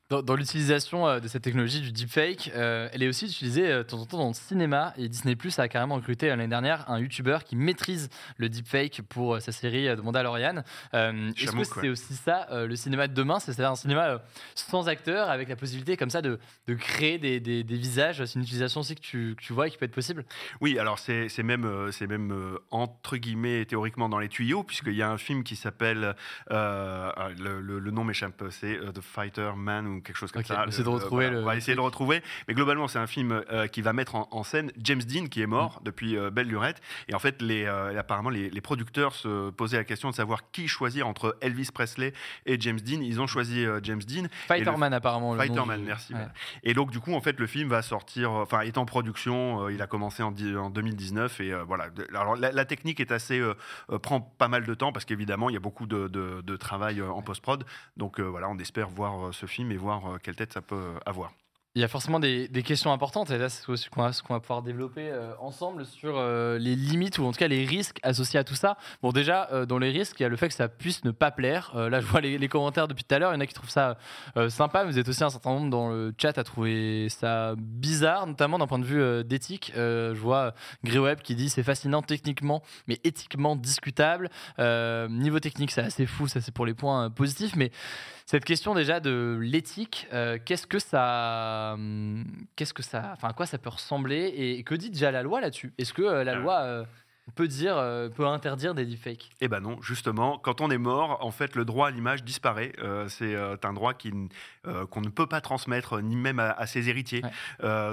Dans, 0.09 0.37
l'utilisation 0.37 1.09
euh, 1.09 1.19
de 1.19 1.27
cette 1.27 1.43
technologie 1.43 1.81
du 1.81 1.91
deepfake, 1.91 2.53
euh, 2.55 2.89
elle 2.93 3.03
est 3.03 3.09
aussi 3.09 3.25
utilisée 3.25 3.67
euh, 3.67 3.79
de 3.79 3.83
temps 3.83 3.99
en 3.99 4.07
temps 4.07 4.19
dans 4.19 4.29
le 4.29 4.35
cinéma. 4.35 4.95
Et 4.97 5.09
Disney 5.09 5.35
Plus 5.35 5.59
a 5.59 5.67
carrément 5.67 5.97
recruté 5.97 6.29
l'année 6.29 6.47
dernière 6.47 6.89
un 6.89 7.01
YouTuber 7.01 7.39
qui 7.45 7.57
maîtrise 7.57 8.09
le 8.37 8.49
deepfake 8.49 9.03
pour 9.09 9.41
sa 9.41 9.51
série 9.51 9.89
de 9.89 10.01
Mandalorian. 10.01 10.63
Est-ce 10.93 11.51
que 11.51 11.65
c'est 11.65 11.89
aussi 11.89 12.15
ça, 12.15 12.47
le 12.53 12.77
cinéma 12.77 13.09
de 13.09 13.15
demain? 13.15 13.41
C'est-à-dire 13.41 13.73
un 13.73 13.75
cinéma 13.75 14.23
sans 14.55 14.89
acteurs, 14.89 15.29
avec 15.29 15.49
la 15.49 15.57
possibilité 15.57 15.97
comme 15.97 16.11
ça 16.11 16.23
de, 16.23 16.39
de 16.69 16.75
créer 16.75 17.19
des, 17.19 17.41
des, 17.41 17.77
visages 17.77 18.25
C'est 18.25 18.35
une 18.37 18.43
utilisation 18.43 18.83
aussi 18.83 18.95
que 18.95 19.01
tu, 19.01 19.35
tu, 19.41 19.53
vois 19.53 19.67
et 19.67 19.71
qui 19.71 19.77
peut 19.77 19.87
être 19.87 19.95
possible 19.95 20.25
Oui, 20.61 20.79
alors 20.79 21.01
c'est 21.01 21.43
même, 21.43 21.91
c'est 21.91 22.07
même 22.07 22.59
entre 22.71 23.17
guillemets 23.17 23.65
théoriquement 23.65 24.09
dans 24.09 24.21
les 24.21 24.29
tuyaux, 24.29 24.63
puisqu'il 24.63 24.95
y 24.95 25.03
a 25.03 25.11
un 25.11 25.19
film 25.19 25.43
qui 25.43 25.57
s'appelle, 25.57 26.15
le, 26.49 27.61
le, 27.61 27.91
nom 27.91 28.05
m'échappe, 28.05 28.45
c'est 28.51 28.79
The 28.95 29.01
Fighter 29.01 29.51
Man 29.57 29.96
quelque 30.01 30.17
chose 30.17 30.33
comme 30.33 30.45
ça. 30.45 30.65
On, 30.67 30.83
de 30.83 30.89
retrouver 30.89 31.27
on 31.29 31.45
va 31.45 31.57
essayer 31.57 31.75
de 31.75 31.79
le 31.79 31.85
retrouver. 31.85 32.23
Mais 32.49 32.55
globalement, 32.55 32.89
c'est 32.89 32.99
un 32.99 33.07
film 33.07 33.43
euh, 33.51 33.67
qui 33.67 33.83
va 33.83 33.93
mettre 33.93 34.15
en, 34.15 34.43
scène 34.43 34.71
James 34.79 35.03
Dean, 35.03 35.27
qui 35.27 35.43
est 35.43 35.47
mort 35.47 35.79
mm. 35.81 35.85
depuis 35.85 36.17
euh, 36.17 36.31
Belle 36.31 36.49
Lurette. 36.49 36.81
Et 37.09 37.15
en 37.15 37.19
fait, 37.19 37.43
les, 37.43 37.65
euh, 37.65 37.99
apparemment, 37.99 38.31
les, 38.31 38.61
producteurs 38.61 39.15
se 39.15 39.51
posaient 39.51 39.77
la 39.77 39.85
question 39.85 40.11
de 40.11 40.15
savoir 40.15 40.51
qui 40.51 40.67
choisir 40.67 41.07
entre 41.07 41.37
Elvis 41.41 41.69
Presley 41.73 42.13
et 42.47 42.61
James 42.61 42.81
Dean. 42.81 43.01
Ils 43.01 43.21
ont 43.21 43.27
choisi 43.27 43.65
James 43.83 44.03
Dean. 44.03 44.27
Fighterman, 44.49 44.93
apparemment. 44.93 45.37
Fighterman, 45.37 45.83
merci. 45.83 46.15
Et 46.65 46.75
donc, 46.75 46.91
du 46.91 47.01
coup, 47.01 47.15
en 47.15 47.21
fait, 47.21 47.39
le 47.39 47.47
film 47.47 47.69
va 47.69 47.83
sortir, 47.83 48.33
enfin, 48.33 48.61
est 48.61 48.79
en 48.79 48.87
production. 48.87 49.69
il 49.69 49.81
a 49.83 49.87
commencé 49.87 50.23
en, 50.23 50.35
en 50.57 50.71
2019. 50.71 51.41
Et 51.41 51.55
voilà. 51.67 51.87
Alors, 52.15 52.37
la, 52.37 52.65
technique 52.65 52.99
est 53.01 53.13
assez. 53.13 53.41
prend 54.03 54.21
pas 54.21 54.49
mal 54.49 54.65
de 54.65 54.75
temps 54.75 54.93
parce 54.93 55.05
qu'évidemment, 55.05 55.49
il 55.49 55.53
y 55.53 55.57
a 55.57 55.61
beaucoup 55.61 55.87
de, 55.87 56.09
de 56.09 56.57
travail 56.57 57.01
en 57.03 57.23
post-prod. 57.23 57.65
Donc, 57.97 58.19
voilà, 58.19 58.49
on 58.49 58.59
espère 58.59 58.89
voir 58.89 59.33
ce 59.33 59.47
film 59.47 59.71
et 59.71 59.77
voir 59.77 59.86
euh, 59.91 60.19
quelle 60.23 60.37
tête 60.37 60.53
ça 60.53 60.63
peut 60.63 60.95
avoir. 61.07 61.33
Il 61.77 61.81
y 61.81 61.85
a 61.85 61.89
forcément 61.89 62.19
des, 62.19 62.49
questions 62.65 62.91
importantes, 62.91 63.31
et 63.31 63.37
là, 63.37 63.51
c'est 63.51 63.63
ce 63.77 63.91
qu'on 63.91 64.03
va, 64.03 64.41
pouvoir 64.41 64.63
développer 64.63 65.11
euh, 65.11 65.35
ensemble 65.41 65.85
sur 65.85 66.17
euh, 66.17 66.57
les 66.59 66.75
limites, 66.75 67.19
ou 67.19 67.25
en 67.27 67.33
tout 67.33 67.39
cas 67.39 67.49
les 67.49 67.67
risques 67.67 67.99
associés 68.03 68.41
à 68.41 68.45
tout 68.45 68.55
ça. 68.55 68.79
Bon, 69.03 69.13
déjà, 69.13 69.67
dans 69.67 69.77
les 69.77 69.91
risques, 69.91 70.19
il 70.19 70.23
y 70.23 70.27
a 70.27 70.31
le 70.31 70.37
fait 70.37 70.49
que 70.49 70.55
ça 70.55 70.69
puisse 70.69 71.05
ne 71.05 71.11
pas 71.11 71.31
plaire. 71.31 71.73
là, 71.77 72.01
je 72.01 72.07
vois 72.07 72.23
les, 72.23 72.49
commentaires 72.49 72.89
depuis 72.89 73.05
tout 73.05 73.15
à 73.15 73.19
l'heure, 73.19 73.31
il 73.33 73.35
y 73.35 73.37
en 73.37 73.41
a 73.41 73.47
qui 73.47 73.53
trouvent 73.53 73.69
ça 73.69 73.99
sympa, 74.49 74.85
vous 74.85 74.99
êtes 74.99 75.07
aussi 75.07 75.23
un 75.23 75.29
certain 75.29 75.51
nombre 75.51 75.69
dans 75.69 75.91
le 75.91 76.15
chat 76.17 76.39
à 76.39 76.45
trouver 76.45 77.09
ça 77.11 77.55
bizarre, 77.59 78.27
notamment 78.27 78.59
d'un 78.59 78.67
point 78.67 78.79
de 78.79 78.85
vue 78.85 79.25
d'éthique. 79.25 79.73
je 79.75 80.19
vois 80.19 80.55
Greweb 80.83 81.21
qui 81.21 81.35
dit 81.35 81.51
c'est 81.51 81.63
fascinant 81.63 82.01
techniquement, 82.01 82.63
mais 82.87 82.99
éthiquement 83.05 83.55
discutable. 83.55 84.31
niveau 84.59 85.41
technique, 85.41 85.73
c'est 85.73 85.83
assez 85.83 86.07
fou, 86.07 86.27
ça 86.27 86.41
c'est 86.41 86.53
pour 86.53 86.65
les 86.65 86.75
points 86.75 87.11
positifs, 87.11 87.55
mais 87.55 87.71
cette 88.29 88.45
question 88.45 88.75
déjà 88.75 88.99
de 88.99 89.39
l'éthique, 89.41 90.09
euh, 90.13 90.37
qu'est-ce 90.45 90.67
que 90.67 90.81
ça, 90.81 91.66
qu'est-ce 92.55 92.75
que 92.75 92.83
ça, 92.83 93.11
enfin 93.13 93.29
à 93.29 93.33
quoi 93.33 93.47
ça 93.47 93.59
peut 93.59 93.71
ressembler 93.71 94.33
et 94.37 94.63
que 94.63 94.75
dit 94.75 94.91
déjà 94.91 95.11
la 95.11 95.23
loi 95.23 95.41
là-dessus? 95.41 95.73
Est-ce 95.79 95.93
que 95.93 96.03
euh, 96.03 96.25
la 96.25 96.33
euh. 96.33 96.41
loi 96.41 96.87
peut 97.37 97.47
dire, 97.47 97.77
euh, 97.77 98.09
peut 98.09 98.27
interdire 98.27 98.75
des 98.75 98.85
deepfakes 98.85 99.31
Eh 99.41 99.47
ben 99.47 99.61
non, 99.61 99.81
justement, 99.83 100.39
quand 100.39 100.61
on 100.61 100.71
est 100.71 100.79
mort, 100.79 101.19
en 101.21 101.31
fait, 101.31 101.55
le 101.55 101.65
droit 101.65 101.89
à 101.89 101.91
l'image 101.91 102.25
disparaît. 102.25 102.73
Euh, 102.83 103.09
c'est 103.09 103.35
euh, 103.35 103.57
un 103.63 103.73
droit 103.73 103.95
qui, 103.95 104.13
qu'on 104.91 105.01
ne 105.01 105.09
peut 105.09 105.27
pas 105.27 105.41
transmettre, 105.41 106.01
ni 106.01 106.17
même 106.17 106.39
à, 106.39 106.67
ses 106.67 106.89
héritiers. 106.89 107.23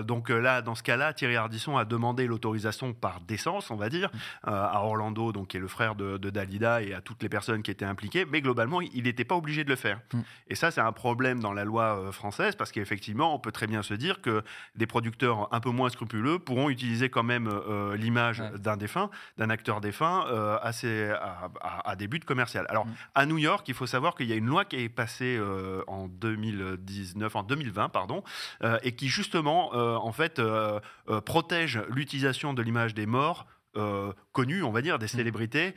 donc 0.03 0.29
là, 0.29 0.61
dans 0.61 0.75
ce 0.75 0.83
cas-là, 0.83 1.13
Thierry 1.13 1.35
Ardisson 1.35 1.77
a 1.77 1.85
demandé 1.85 2.25
l'autorisation 2.25 2.93
par 2.93 3.21
décence, 3.21 3.69
on 3.69 3.75
va 3.75 3.89
dire, 3.89 4.09
mm. 4.13 4.49
à 4.49 4.81
Orlando, 4.83 5.31
donc 5.31 5.49
qui 5.49 5.57
est 5.57 5.59
le 5.59 5.67
frère 5.67 5.95
de, 5.95 6.17
Dalida, 6.17 6.81
et 6.81 6.93
à 6.93 7.01
toutes 7.01 7.21
les 7.21 7.29
personnes 7.29 7.63
qui 7.63 7.71
étaient 7.71 7.85
impliquées. 7.85 8.25
Mais 8.25 8.41
globalement, 8.41 8.81
il 8.81 9.03
n'était 9.03 9.25
pas 9.25 9.35
obligé 9.35 9.63
de 9.63 9.69
le 9.69 9.75
faire. 9.75 9.99
Mm. 10.13 10.19
Et 10.47 10.55
ça, 10.55 10.71
c'est 10.71 10.81
un 10.81 10.91
problème 10.91 11.39
dans 11.39 11.53
la 11.53 11.65
loi 11.65 12.11
française, 12.11 12.55
parce 12.55 12.71
qu'effectivement, 12.71 13.35
on 13.35 13.39
peut 13.39 13.51
très 13.51 13.67
bien 13.67 13.81
se 13.81 13.95
dire 13.95 14.21
que 14.21 14.43
des 14.75 14.87
producteurs 14.87 15.51
un 15.51 15.59
peu 15.59 15.71
moins 15.71 15.89
scrupuleux 15.89 16.39
pourront 16.39 16.69
utiliser 16.69 17.09
quand 17.09 17.23
même 17.23 17.49
l'image 17.95 18.43
d'un 18.59 18.77
défunt 18.77 19.09
d'un 19.37 19.49
acteur 19.49 19.81
défunt 19.81 20.25
à, 20.61 20.71
à, 21.61 21.95
des 21.95 22.07
buts 22.07 22.19
commerciaux. 22.19 22.61
Alors, 22.69 22.85
mm. 22.85 22.93
à 23.15 23.25
New 23.25 23.37
York, 23.37 23.67
il 23.67 23.73
faut 23.73 23.87
savoir 23.87 24.15
qu'il 24.15 24.27
y 24.27 24.33
a 24.33 24.35
une 24.35 24.45
loi 24.45 24.65
qui 24.65 24.77
est 24.77 24.89
passée 24.89 25.39
en 25.87 26.07
2019, 26.07 27.35
en 27.35 27.43
2020, 27.43 27.89
pardon, 27.89 28.23
et 28.83 28.95
qui 28.95 29.07
justement, 29.07 29.73
en 29.73 30.11
fait, 30.11 30.41
protège 31.25 31.81
l'utilisation 31.89 32.53
de 32.53 32.61
l'image 32.61 32.93
des 32.93 33.05
morts 33.05 33.47
euh, 33.75 34.13
connus, 34.33 34.63
on 34.63 34.71
va 34.71 34.81
dire, 34.83 34.99
des 34.99 35.05
mm. 35.05 35.09
célébrités, 35.09 35.73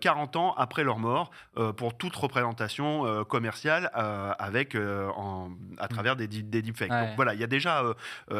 40 0.00 0.36
euh, 0.36 0.38
ans 0.38 0.54
après 0.56 0.82
leur 0.82 0.98
mort, 0.98 1.30
euh, 1.58 1.72
pour 1.72 1.96
toute 1.96 2.16
représentation 2.16 3.24
commerciale 3.24 3.90
avec, 4.38 4.74
en, 4.76 5.50
à 5.78 5.84
mm. 5.84 5.88
travers 5.88 6.16
des, 6.16 6.26
des 6.26 6.62
deepfakes. 6.62 6.90
Donc 6.90 7.10
voilà, 7.16 7.34
il 7.34 7.40
y 7.40 7.44
a 7.44 7.46
déjà, 7.46 7.82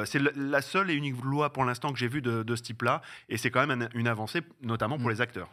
c'est 0.05 0.21
la 0.37 0.63
seule 0.63 0.91
et 0.91 0.95
unique 0.95 1.23
loi 1.23 1.53
pour 1.53 1.65
l'instant 1.65 1.93
que 1.93 1.99
j'ai 1.99 2.09
vue 2.09 2.23
de, 2.23 2.57
ce 2.57 2.63
type-là, 2.63 3.03
et 3.29 3.37
c'est 3.37 3.51
quand 3.51 3.67
même 3.67 3.89
une 3.95 4.09
avancée, 4.09 4.43
notamment 4.63 4.97
pour 4.97 5.09
mm. 5.09 5.13
les 5.13 5.21
acteurs. 5.21 5.49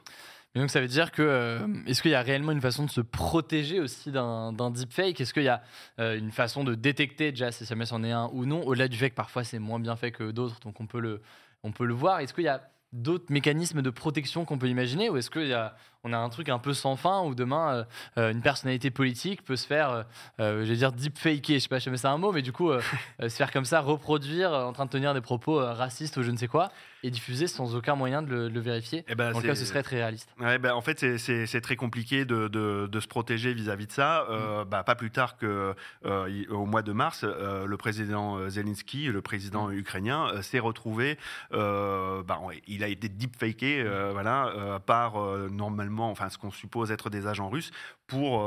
Et 0.53 0.59
donc 0.59 0.69
ça 0.69 0.81
veut 0.81 0.87
dire 0.87 1.11
que 1.11 1.61
est-ce 1.87 2.01
qu'il 2.01 2.11
y 2.11 2.15
a 2.15 2.21
réellement 2.21 2.51
une 2.51 2.59
façon 2.59 2.85
de 2.85 2.89
se 2.89 2.99
protéger 2.99 3.79
aussi 3.79 4.11
d'un 4.11 4.71
deepfake? 4.71 5.19
Est-ce 5.19 5.33
qu'il 5.33 5.43
y 5.43 5.49
a 5.49 5.61
une 5.97 6.31
façon 6.31 6.63
de 6.63 6.75
détecter 6.75 7.31
déjà 7.31 7.51
si 7.51 7.65
jamais 7.65 7.85
c'en 7.85 8.03
est 8.03 8.11
un 8.11 8.29
ou 8.33 8.45
non? 8.45 8.61
Au-delà 8.61 8.87
du 8.87 8.97
fait 8.97 9.09
que 9.09 9.15
parfois 9.15 9.43
c'est 9.43 9.59
moins 9.59 9.79
bien 9.79 9.95
fait 9.95 10.11
que 10.11 10.31
d'autres, 10.31 10.59
donc 10.59 10.79
on 10.79 10.87
peut 10.87 10.99
le, 10.99 11.21
on 11.63 11.71
peut 11.71 11.85
le 11.85 11.93
voir. 11.93 12.19
Est-ce 12.19 12.33
qu'il 12.33 12.43
y 12.43 12.49
a 12.49 12.61
d'autres 12.93 13.31
mécanismes 13.31 13.81
de 13.81 13.89
protection 13.89 14.45
qu'on 14.45 14.57
peut 14.57 14.67
imaginer 14.67 15.09
Ou 15.09 15.17
est-ce 15.17 15.29
qu'on 15.29 15.51
a, 15.51 15.73
on 16.03 16.13
a 16.13 16.17
un 16.17 16.29
truc 16.29 16.49
un 16.49 16.59
peu 16.59 16.73
sans 16.73 16.95
fin 16.95 17.21
où 17.21 17.35
demain, 17.35 17.73
euh, 17.73 17.83
euh, 18.17 18.31
une 18.31 18.41
personnalité 18.41 18.91
politique 18.91 19.43
peut 19.43 19.55
se 19.55 19.65
faire, 19.65 20.05
euh, 20.39 20.63
je 20.63 20.69
vais 20.69 20.75
dire, 20.75 20.91
deepfaker, 20.91 21.55
je 21.55 21.59
sais 21.59 21.69
pas 21.69 21.79
si 21.79 21.89
c'est 21.95 22.07
un 22.07 22.17
mot, 22.17 22.31
mais 22.31 22.41
du 22.41 22.51
coup, 22.51 22.71
se 23.19 23.29
faire 23.29 23.51
comme 23.51 23.65
ça, 23.65 23.79
reproduire 23.79 24.51
en 24.51 24.73
train 24.73 24.85
de 24.85 24.91
tenir 24.91 25.13
des 25.13 25.21
propos 25.21 25.57
racistes 25.59 26.17
ou 26.17 26.23
je 26.23 26.31
ne 26.31 26.37
sais 26.37 26.47
quoi, 26.47 26.71
et 27.03 27.11
diffuser 27.11 27.47
sans 27.47 27.75
aucun 27.75 27.95
moyen 27.95 28.21
de 28.21 28.47
le, 28.47 28.59
vérifier 28.59 28.99
et 28.99 29.05
eh 29.09 29.15
ben, 29.15 29.31
Dans 29.31 29.41
cas, 29.41 29.55
ce 29.55 29.65
serait 29.65 29.83
très 29.83 29.97
réaliste. 29.97 30.29
Ouais, 30.39 30.59
ben, 30.59 30.73
en 30.73 30.81
fait, 30.81 31.17
c'est 31.17 31.61
très 31.61 31.75
compliqué 31.75 32.25
de, 32.25 32.47
de, 32.47 32.99
se 32.99 33.07
protéger 33.07 33.53
vis-à-vis 33.53 33.87
de 33.87 33.91
ça. 33.91 34.27
Mm. 34.29 34.69
bah, 34.69 34.83
pas 34.83 34.95
plus 34.95 35.11
tard 35.11 35.37
qu'au 35.37 36.65
mois 36.65 36.81
de 36.81 36.91
mars, 36.91 37.23
le 37.23 37.75
président 37.77 38.49
Zelensky, 38.49 39.05
le 39.05 39.21
président 39.21 39.67
mm. 39.67 39.73
ukrainien, 39.73 40.41
s'est 40.41 40.59
retrouvé, 40.59 41.17
bah, 41.51 42.39
il 42.67 42.83
a 42.83 42.87
été 42.87 43.09
deepfaké 43.09 43.81
euh, 43.81 44.09
voilà, 44.11 44.47
euh, 44.47 44.79
par 44.79 45.21
euh, 45.21 45.49
normalement, 45.49 46.09
enfin 46.09 46.29
ce 46.29 46.37
qu'on 46.37 46.51
suppose 46.51 46.91
être 46.91 47.09
des 47.09 47.27
agents 47.27 47.49
russes 47.49 47.71
pour, 48.07 48.43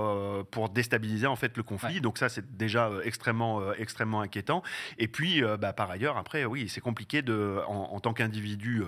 pour 0.50 0.68
déstabiliser 0.68 1.26
en 1.26 1.37
fait 1.37 1.56
le 1.56 1.62
conflit. 1.62 2.02
Donc 2.02 2.18
ça, 2.18 2.28
c'est 2.28 2.54
déjà 2.54 2.90
extrêmement, 3.02 3.73
extrêmement 3.73 4.20
inquiétant. 4.20 4.62
Et 4.99 5.08
puis, 5.08 5.42
bah, 5.58 5.73
par 5.73 5.90
ailleurs, 5.90 6.18
après, 6.18 6.44
oui, 6.44 6.68
c'est 6.68 6.82
compliqué 6.82 7.23
de, 7.23 7.61
en, 7.66 7.99
tant 7.99 8.12
qu'individu 8.12 8.43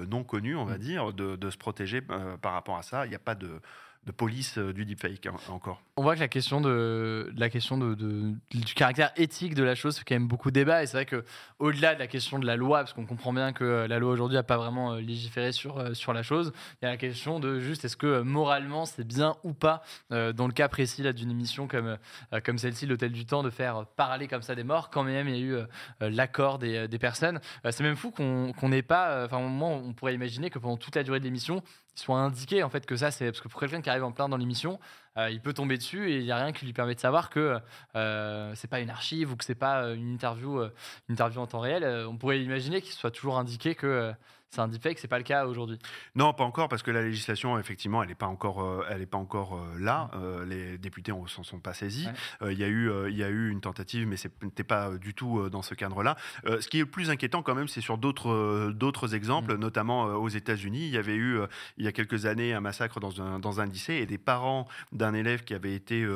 non 0.08 0.25
connu, 0.25 0.56
on 0.56 0.64
va 0.64 0.76
mm. 0.76 0.80
dire, 0.80 1.12
de, 1.12 1.36
de 1.36 1.50
se 1.50 1.56
protéger 1.56 2.00
par 2.00 2.52
rapport 2.52 2.76
à 2.76 2.82
ça. 2.82 3.06
Il 3.06 3.10
n'y 3.10 3.14
a 3.14 3.20
pas 3.20 3.34
de 3.34 3.60
de 4.06 4.12
police 4.12 4.56
euh, 4.56 4.72
du 4.72 4.84
deepfake 4.84 5.26
hein, 5.26 5.34
encore. 5.48 5.82
On 5.96 6.02
voit 6.02 6.14
que 6.14 6.20
la 6.20 6.28
question, 6.28 6.60
de, 6.60 7.32
la 7.36 7.50
question 7.50 7.76
du 7.78 8.75
caractère 8.75 9.12
éthique 9.16 9.54
de 9.54 9.64
la 9.64 9.75
chose 9.75 9.98
fait 9.98 10.04
quand 10.06 10.14
même 10.14 10.28
beaucoup 10.28 10.50
de 10.50 10.54
débat. 10.54 10.82
Et 10.82 10.86
c'est 10.86 10.96
vrai 10.96 11.06
qu'au-delà 11.06 11.94
de 11.94 11.98
la 11.98 12.06
question 12.06 12.38
de 12.38 12.46
la 12.46 12.56
loi, 12.56 12.78
parce 12.78 12.92
qu'on 12.92 13.06
comprend 13.06 13.32
bien 13.32 13.52
que 13.52 13.64
euh, 13.64 13.88
la 13.88 13.98
loi 13.98 14.12
aujourd'hui 14.12 14.36
n'a 14.36 14.42
pas 14.42 14.58
vraiment 14.58 14.92
euh, 14.92 15.00
légiféré 15.00 15.52
sur, 15.52 15.96
sur 15.96 16.12
la 16.12 16.22
chose, 16.22 16.52
il 16.80 16.84
y 16.84 16.88
a 16.88 16.90
la 16.90 16.96
question 16.96 17.40
de 17.40 17.58
juste 17.58 17.84
est-ce 17.84 17.96
que 17.96 18.20
moralement 18.20 18.84
c'est 18.84 19.06
bien 19.06 19.36
ou 19.42 19.52
pas, 19.52 19.82
dans 20.10 20.46
le 20.46 20.52
cas 20.52 20.68
précis 20.68 21.02
d'une 21.12 21.30
émission 21.30 21.66
comme, 21.66 21.98
comme 22.44 22.58
celle-ci, 22.58 22.86
l'Hôtel 22.86 23.12
du 23.12 23.26
Temps, 23.26 23.42
de 23.42 23.50
faire 23.50 23.86
parler 23.96 24.28
comme 24.28 24.42
ça 24.42 24.54
des 24.54 24.64
morts, 24.64 24.90
quand 24.90 25.02
même 25.02 25.28
il 25.28 25.36
y 25.36 25.38
a 25.38 25.40
eu 25.40 25.56
l'accord 26.00 26.58
des, 26.58 26.88
des, 26.88 26.98
personnes. 26.98 27.40
c'est 27.70 27.82
même 27.82 27.96
fou 27.96 28.10
qu'on 28.10 28.68
n'ait 28.68 28.82
pas. 28.82 29.25
Enfin, 29.25 29.40
moment, 29.40 29.75
on 29.75 29.92
pourrait 29.92 30.14
imaginer 30.14 30.50
que 30.50 30.58
pendant 30.58 30.76
toute 30.76 30.96
la 30.96 31.02
durée 31.02 31.18
de 31.18 31.25
l'émission, 31.25 31.62
soit 31.98 32.18
indiqué 32.18 32.62
en 32.62 32.68
fait 32.68 32.86
que 32.86 32.96
ça 32.96 33.10
c'est 33.10 33.26
parce 33.26 33.40
que 33.40 33.48
pour 33.48 33.60
quelqu'un 33.60 33.80
qui 33.80 33.90
arrive 33.90 34.04
en 34.04 34.12
plein 34.12 34.28
dans 34.28 34.36
l'émission 34.36 34.78
euh, 35.18 35.30
il 35.30 35.40
peut 35.40 35.54
tomber 35.54 35.78
dessus 35.78 36.10
et 36.10 36.18
il 36.18 36.24
n'y 36.24 36.30
a 36.30 36.36
rien 36.36 36.52
qui 36.52 36.66
lui 36.66 36.72
permet 36.72 36.94
de 36.94 37.00
savoir 37.00 37.30
que 37.30 37.58
euh, 37.94 38.52
c'est 38.54 38.68
pas 38.68 38.80
une 38.80 38.90
archive 38.90 39.32
ou 39.32 39.36
que 39.36 39.44
c'est 39.44 39.54
pas 39.54 39.82
euh, 39.82 39.94
une 39.94 40.12
interview 40.12 40.62
une 40.62 41.12
interview 41.12 41.40
en 41.40 41.46
temps 41.46 41.60
réel. 41.60 41.84
On 42.06 42.16
pourrait 42.16 42.40
imaginer 42.40 42.82
qu'il 42.82 42.92
soit 42.92 43.10
toujours 43.10 43.38
indiqué 43.38 43.74
que 43.74 44.12
c'est 44.50 44.60
un 44.60 44.68
deepfake, 44.68 44.98
c'est 44.98 45.08
pas 45.08 45.18
le 45.18 45.24
cas 45.24 45.46
aujourd'hui. 45.46 45.78
Non, 46.14 46.32
pas 46.32 46.44
encore, 46.44 46.68
parce 46.68 46.82
que 46.82 46.90
la 46.90 47.02
législation, 47.02 47.58
effectivement, 47.58 48.02
elle 48.02 48.08
n'est 48.08 48.14
pas 48.14 48.26
encore, 48.26 48.62
euh, 48.62 48.86
elle 48.88 49.02
est 49.02 49.06
pas 49.06 49.18
encore 49.18 49.56
euh, 49.56 49.78
là. 49.78 50.10
Mm. 50.12 50.16
Euh, 50.16 50.46
les 50.46 50.78
députés 50.78 51.12
s'en 51.26 51.42
sont 51.42 51.58
pas 51.58 51.74
saisis. 51.74 52.08
Il 52.42 52.58
y 52.58 52.64
a 52.64 52.68
eu, 52.68 52.90
il 53.08 53.16
y 53.16 53.24
a 53.24 53.28
eu 53.28 53.50
une 53.50 53.60
tentative, 53.60 54.06
mais 54.06 54.16
c'était 54.16 54.64
pas 54.64 54.96
du 54.96 55.14
tout 55.14 55.48
dans 55.50 55.62
ce 55.62 55.74
cadre-là. 55.74 56.16
ce 56.44 56.66
qui 56.68 56.78
est 56.78 56.80
le 56.80 56.90
plus 56.90 57.10
inquiétant, 57.10 57.42
quand 57.42 57.54
même, 57.54 57.68
c'est 57.68 57.80
sur 57.80 57.98
d'autres, 57.98 58.70
d'autres 58.72 59.14
exemples, 59.14 59.56
mm. 59.56 59.60
notamment 59.60 60.04
aux 60.04 60.28
États-Unis. 60.28 60.86
Il 60.86 60.94
y 60.94 60.98
avait 60.98 61.16
eu, 61.16 61.40
il 61.76 61.84
y 61.84 61.88
a 61.88 61.92
quelques 61.92 62.26
années, 62.26 62.54
un 62.54 62.60
massacre 62.60 63.00
dans 63.00 63.20
un, 63.20 63.38
dans 63.38 63.60
un 63.60 63.66
lycée 63.66 63.94
et 63.94 64.06
des 64.06 64.18
parents 64.18 64.66
d'un 64.92 65.14
élève 65.14 65.44
qui 65.44 65.54
avait 65.54 65.74
été 65.74 66.06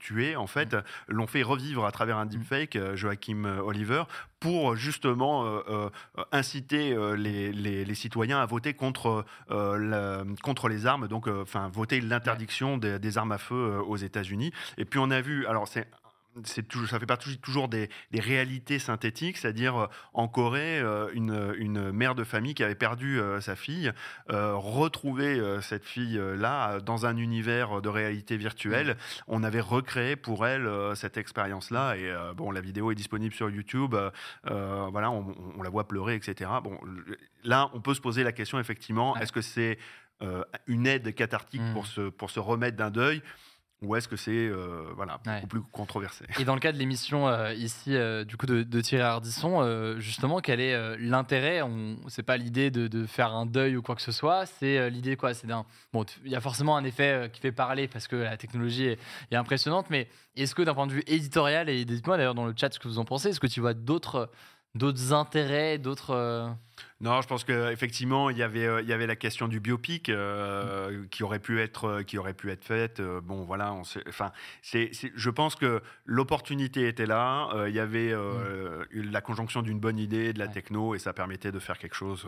tué, 0.00 0.36
en 0.36 0.46
fait, 0.46 0.74
mm. 0.74 0.82
l'ont 1.08 1.26
fait 1.26 1.42
revivre 1.42 1.86
à 1.86 1.92
travers 1.92 2.18
un 2.18 2.26
deepfake, 2.26 2.78
Joachim 2.94 3.44
Oliver, 3.64 4.04
pour 4.40 4.76
justement 4.76 5.62
inciter 6.32 6.96
les 7.16 7.48
les, 7.52 7.94
citoyens 7.94 8.40
à 8.40 8.46
voter 8.46 8.74
contre, 8.74 9.24
euh, 9.50 10.24
contre 10.42 10.68
les 10.68 10.86
armes, 10.86 11.08
donc 11.08 11.28
euh, 11.28 11.42
enfin 11.42 11.68
voter 11.68 12.00
l'interdiction 12.00 12.78
des, 12.78 13.18
armes 13.18 13.32
à 13.32 13.38
feu 13.38 13.54
euh, 13.54 13.80
aux 13.80 13.96
États-Unis. 13.96 14.52
Et 14.76 14.84
puis 14.84 14.98
on 14.98 15.10
a 15.10 15.20
vu, 15.20 15.46
alors 15.46 15.68
c'est 15.68 15.88
toujours, 16.68 16.88
ça 16.88 16.98
fait 16.98 17.06
partie 17.06 17.38
toujours 17.38 17.68
des, 17.68 17.88
réalités 18.14 18.78
synthétiques, 18.78 19.36
c'est-à-dire 19.36 19.76
euh, 19.76 19.86
en 20.12 20.28
Corée, 20.28 20.80
euh, 20.80 21.08
une, 21.12 21.54
une, 21.58 21.90
mère 21.92 22.14
de 22.14 22.24
famille 22.24 22.54
qui 22.54 22.62
avait 22.62 22.74
perdu 22.74 23.20
euh, 23.20 23.40
sa 23.40 23.56
fille, 23.56 23.92
retrouver 24.28 25.40
cette 25.62 25.84
fille-là 25.84 26.80
dans 26.80 27.06
un 27.06 27.16
univers 27.16 27.80
de 27.80 27.88
réalité 27.88 28.36
virtuelle. 28.36 28.90
Mm. 28.90 28.94
On 29.28 29.42
avait 29.42 29.60
recréé 29.60 30.16
pour 30.16 30.46
elle 30.46 30.68
cette 30.94 31.16
expérience-là, 31.16 31.96
et 31.96 32.14
bon, 32.36 32.50
la 32.50 32.60
vidéo 32.60 32.90
est 32.90 32.94
disponible 32.94 33.34
sur 33.34 33.50
YouTube. 33.50 33.94
voilà, 34.44 35.10
on, 35.10 35.62
la 35.62 35.70
voit 35.70 35.88
pleurer, 35.88 36.14
etc. 36.14 36.50
Bon, 36.62 36.78
là, 37.44 37.70
on 37.74 37.80
peut 37.80 37.94
se 37.94 38.00
poser 38.00 38.22
la 38.22 38.32
question 38.32 38.58
effectivement, 38.58 39.16
est-ce 39.16 39.32
que 39.32 39.40
c'est 39.40 39.78
une 40.66 40.86
aide 40.86 41.14
cathartique 41.14 41.62
pour, 41.72 41.84
mm. 41.84 41.86
se, 41.86 42.08
pour 42.10 42.30
se 42.30 42.40
remettre 42.40 42.76
d'un 42.76 42.90
deuil? 42.90 43.22
Ou 43.80 43.94
est-ce 43.94 44.08
que 44.08 44.16
c'est 44.16 44.32
euh, 44.32 44.90
voilà, 44.96 45.20
beaucoup 45.24 45.46
plus 45.46 45.62
controversé 45.62 46.24
Et 46.40 46.44
dans 46.44 46.54
le 46.54 46.60
cas 46.60 46.72
de 46.72 46.78
l'émission 46.78 47.28
euh, 47.28 47.54
ici, 47.54 47.94
euh, 47.94 48.24
du 48.24 48.36
coup, 48.36 48.46
de, 48.46 48.80
Thierry 48.80 49.04
Ardisson, 49.04 49.96
justement, 49.98 50.40
quel 50.40 50.60
est 50.60 50.98
l'intérêt? 50.98 51.60
C'est 52.08 52.22
pas 52.22 52.36
l'idée 52.36 52.70
de, 52.70 53.06
faire 53.06 53.34
un 53.34 53.46
deuil 53.46 53.76
ou 53.76 53.82
quoi 53.82 53.94
que 53.94 54.02
ce 54.02 54.12
soit, 54.12 54.46
c'est 54.46 54.90
l'idée 54.90 55.16
quoi? 55.16 55.34
C'est 55.34 55.46
d'un. 55.46 55.64
Bon, 55.92 56.04
il 56.24 56.30
y 56.30 56.36
a 56.36 56.40
forcément 56.40 56.76
un 56.76 56.84
effet 56.84 57.30
qui 57.32 57.40
fait 57.40 57.52
parler 57.52 57.88
parce 57.88 58.08
que 58.08 58.16
la 58.16 58.36
technologie 58.36 58.86
est, 58.86 58.98
est 59.30 59.36
impressionnante, 59.36 59.86
mais 59.90 60.08
est-ce 60.36 60.54
que 60.54 60.62
d'un 60.62 60.74
point 60.74 60.86
de 60.86 60.92
vue 60.92 61.04
éditorial, 61.06 61.68
et 61.68 61.84
dites-moi 61.84 62.16
d'ailleurs 62.16 62.34
dans 62.34 62.46
le 62.46 62.54
chat 62.56 62.72
ce 62.72 62.78
que 62.78 62.88
vous 62.88 62.98
en 62.98 63.04
pensez, 63.04 63.28
est-ce 63.28 63.40
que 63.40 63.46
tu 63.46 63.60
vois 63.60 63.74
d'autres 63.74 64.30
d'autres 64.74 65.12
intérêts, 65.12 65.78
d'autres. 65.78 66.56
Euh, 66.78 67.04
non, 67.04 67.20
je 67.20 67.28
pense 67.28 67.44
qu'effectivement, 67.44 68.30
il 68.30 68.38
y 68.38 68.42
avait, 68.42 68.66
euh, 68.66 68.82
il 68.82 68.88
y 68.88 68.92
avait 68.92 69.06
la 69.06 69.16
question 69.16 69.48
du 69.48 69.60
biopic 69.60 70.08
euh, 70.08 71.04
qui 71.10 71.22
aurait 71.22 71.38
pu 71.38 71.60
être, 71.60 72.02
qui 72.02 72.18
aurait 72.18 72.34
pu 72.34 72.50
être 72.50 72.64
faite. 72.64 73.00
bon, 73.00 73.44
voilà, 73.44 73.72
on 73.72 73.82
enfin, 74.08 74.32
c'est, 74.62 74.90
je 74.92 75.30
pense 75.30 75.54
que 75.54 75.82
l'opportunité 76.04 76.88
était 76.88 77.06
là. 77.06 77.48
il 77.66 77.74
y 77.74 77.80
avait 77.80 78.14
mm. 78.14 79.10
la 79.10 79.20
conjonction 79.20 79.62
d'une 79.62 79.80
bonne 79.80 79.98
idée, 79.98 80.32
de 80.32 80.38
la 80.38 80.48
techno, 80.48 80.94
et 80.94 80.98
ça 80.98 81.12
permettait 81.12 81.52
de 81.52 81.58
faire 81.58 81.78
quelque 81.78 81.96
chose 81.96 82.26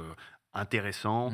intéressant. 0.55 1.31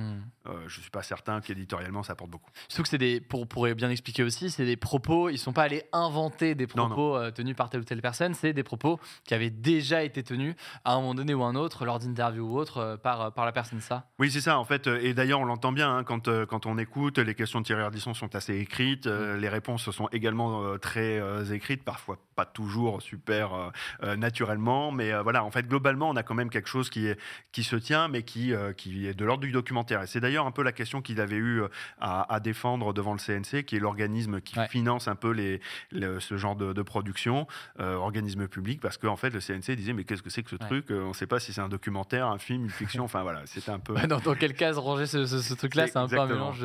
Euh, 0.47 0.53
je 0.67 0.79
ne 0.79 0.83
suis 0.83 0.91
pas 0.91 1.03
certain 1.03 1.41
qu'éditorialement 1.41 2.03
ça 2.03 2.13
apporte 2.13 2.31
beaucoup. 2.31 2.51
Surtout 2.69 2.83
que 2.83 2.89
c'est 2.89 2.99
des, 2.99 3.21
pour, 3.21 3.47
pour 3.47 3.67
bien 3.75 3.91
expliquer 3.91 4.23
aussi, 4.23 4.51
c'est 4.51 4.67
des 4.67 4.77
propos, 4.77 5.31
ils 5.31 5.35
ne 5.35 5.39
sont 5.39 5.53
pas 5.53 5.63
allés 5.63 5.85
inventer 5.93 6.55
des 6.55 6.67
propos 6.67 7.17
euh, 7.17 7.31
tenus 7.31 7.57
par 7.57 7.71
telle 7.71 7.81
ou 7.81 7.85
telle 7.85 8.03
personne, 8.03 8.35
c'est 8.35 8.53
des 8.53 8.63
propos 8.63 9.01
qui 9.25 9.35
avaient 9.35 9.51
déjà 9.51 10.03
été 10.03 10.23
tenus 10.23 10.55
à 10.85 10.93
un 10.93 10.97
moment 10.97 11.15
donné 11.15 11.35
ou 11.35 11.43
un 11.45 11.55
autre, 11.55 11.85
lors 11.87 11.99
d'interviews 11.99 12.47
ou 12.47 12.59
autre, 12.59 12.79
euh, 12.79 12.97
par, 13.07 13.33
par 13.33 13.45
la 13.45 13.53
personne, 13.53 13.81
ça? 13.81 14.09
Oui, 14.19 14.33
c'est 14.33 14.41
ça, 14.41 14.59
en 14.59 14.65
fait. 14.65 14.89
Et 14.89 15.15
d'ailleurs, 15.15 15.39
on 15.39 15.45
l'entend 15.45 15.71
bien 15.71 15.99
hein, 15.99 16.03
quand, 16.03 16.29
quand 16.47 16.67
on 16.67 16.77
écoute, 16.77 17.19
les 17.19 17.37
questions 17.37 17.61
de 17.61 17.65
Thierry 17.65 17.83
Ardisson 17.83 18.15
sont 18.15 18.35
assez 18.35 18.59
écrites, 18.59 19.07
hmm. 19.07 19.37
les 19.37 19.49
réponses 19.49 19.91
sont 19.93 20.09
également 20.09 20.77
très 20.79 21.21
écrites, 21.53 21.85
parfois 21.85 22.19
pas 22.37 22.45
toujours 22.45 23.03
super 23.03 23.73
naturellement, 24.03 24.93
mais 24.93 25.13
voilà, 25.23 25.45
en 25.45 25.51
fait, 25.51 25.67
globalement, 25.67 26.11
on 26.11 26.17
a 26.17 26.23
quand 26.23 26.35
même 26.35 26.51
quelque 26.51 26.69
chose 26.69 26.91
qui, 26.91 27.07
est, 27.07 27.19
qui 27.53 27.65
se 27.65 27.77
tient, 27.77 28.09
mais 28.09 28.23
qui, 28.23 28.53
qui 28.77 29.07
de 29.15 29.25
l'ordre 29.25 29.43
du 29.43 29.53
documentaire. 29.53 30.03
Et 30.03 30.07
c'est 30.07 30.21
d'ailleurs 30.21 30.47
un 30.47 30.51
peu 30.51 30.63
la 30.63 30.73
question 30.73 31.03
qu'il 31.03 31.21
avait 31.21 31.37
eu 31.37 31.63
euh, 31.63 31.69
à, 32.01 32.41
défendre 32.41 32.93
devant 32.93 33.15
le 33.15 33.19
CNC, 33.19 33.65
qui 33.65 33.77
est 33.77 33.81
l'organisme 33.81 34.41
qui 34.41 34.59
finance 34.69 35.09
un 35.09 35.17
peu 35.17 35.31
les, 35.31 35.61
ce 35.93 36.37
genre 36.37 36.57
de, 36.57 36.83
production, 36.83 37.47
euh, 37.81 37.95
organisme 37.95 38.47
public, 38.47 38.81
parce 38.81 38.97
qu'en 38.97 39.17
fait, 39.17 39.31
le 39.31 39.41
CNC 39.41 39.77
disait, 39.77 39.93
mais 39.93 40.05
qu'est-ce 40.05 40.23
que 40.23 40.31
c'est 40.31 40.43
que 40.43 40.51
ce 40.51 40.57
truc 40.57 40.91
euh, 40.91 41.03
On 41.05 41.09
ne 41.09 41.15
sait 41.15 41.27
pas 41.27 41.41
si 41.41 41.53
c'est 41.53 41.61
un 41.61 41.69
documentaire, 41.69 42.29
un 42.29 42.39
film, 42.39 42.65
une 42.65 42.71
fiction, 42.71 43.05
enfin 43.05 43.23
voilà, 43.23 43.43
c'était 43.47 43.71
un 43.71 43.79
peu... 43.79 43.95
dans, 44.07 44.21
dans, 44.21 44.35
quelle 44.35 44.55
case 44.55 44.79
ranger 44.79 45.07
ce, 45.07 45.55
truc-là 45.55 45.87
C'est 45.89 45.97
un 45.97 46.07
peu 46.07 46.19
un 46.19 46.27
mélange... 46.27 46.65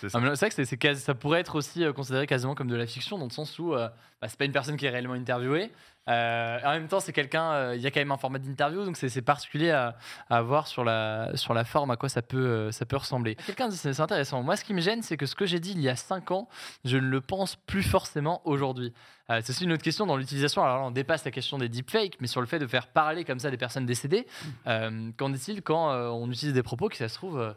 C'est 0.00 0.12
vrai 0.12 0.50
que 0.50 0.94
ça 0.94 1.14
pourrait 1.14 1.40
être 1.40 1.54
aussi 1.54 1.84
considéré 1.94 2.26
quasiment 2.26 2.54
comme 2.54 2.68
de 2.68 2.76
la 2.76 2.86
fiction, 2.86 3.18
dans 3.18 3.26
le 3.26 3.30
sens 3.30 3.58
où 3.58 3.74
bah, 4.22 4.28
c'est 4.28 4.38
pas 4.38 4.44
une 4.44 4.52
personne 4.52 4.76
qui 4.76 4.86
est 4.86 4.90
réellement 4.90 5.11
interviewé. 5.14 5.70
Euh, 6.08 6.58
en 6.64 6.72
même 6.72 6.88
temps, 6.88 7.00
c'est 7.00 7.12
quelqu'un, 7.12 7.52
euh, 7.52 7.76
il 7.76 7.82
y 7.82 7.86
a 7.86 7.90
quand 7.90 8.00
même 8.00 8.10
un 8.10 8.16
format 8.16 8.38
d'interview, 8.38 8.84
donc 8.84 8.96
c'est 8.96 9.22
particulier 9.22 9.70
à, 9.70 9.96
à, 10.28 10.42
voir 10.42 10.66
sur 10.66 10.82
la, 10.84 11.30
sur 11.36 11.54
la 11.54 11.64
forme 11.64 11.90
à 11.92 11.96
quoi 11.96 12.08
ça 12.08 12.22
peut, 12.22 12.38
euh, 12.38 12.72
ça 12.72 12.86
peut 12.86 12.96
ressembler. 12.96 13.36
Quelqu'un 13.46 13.68
dit 13.68 13.76
c'est 13.76 14.00
intéressant. 14.00 14.42
Moi, 14.42 14.56
ce 14.56 14.64
qui 14.64 14.74
me 14.74 14.80
gêne, 14.80 15.02
c'est 15.02 15.16
que 15.16 15.26
ce 15.26 15.34
que 15.34 15.46
j'ai 15.46 15.60
dit 15.60 15.72
il 15.72 15.80
y 15.80 15.88
a 15.88 15.96
5 15.96 16.32
ans, 16.32 16.48
je 16.84 16.96
ne 16.96 17.06
le 17.06 17.20
pense 17.20 17.54
plus 17.54 17.82
forcément 17.82 18.42
aujourd'hui. 18.44 18.92
c'est 19.28 19.50
aussi 19.50 19.64
une 19.64 19.72
autre 19.72 19.84
question 19.84 20.04
dans 20.04 20.16
l'utilisation. 20.16 20.64
Alors 20.64 20.78
là, 20.78 20.84
on 20.84 20.90
dépasse 20.90 21.24
la 21.24 21.30
question 21.30 21.56
des 21.56 21.68
deepfakes, 21.68 22.16
mais 22.20 22.26
sur 22.26 22.40
le 22.40 22.46
fait 22.46 22.58
de 22.58 22.66
faire 22.66 22.88
parler 22.88 23.24
comme 23.24 23.38
ça 23.38 23.50
des 23.50 23.56
personnes 23.56 23.86
décédées. 23.86 24.26
Qu'en 24.64 25.32
est-il 25.32 25.62
quand 25.62 25.92
on 26.12 26.30
utilise 26.30 26.54
des 26.54 26.62
propos 26.62 26.88
qui, 26.88 26.98
ça 26.98 27.08
se 27.08 27.14
trouve, 27.14 27.54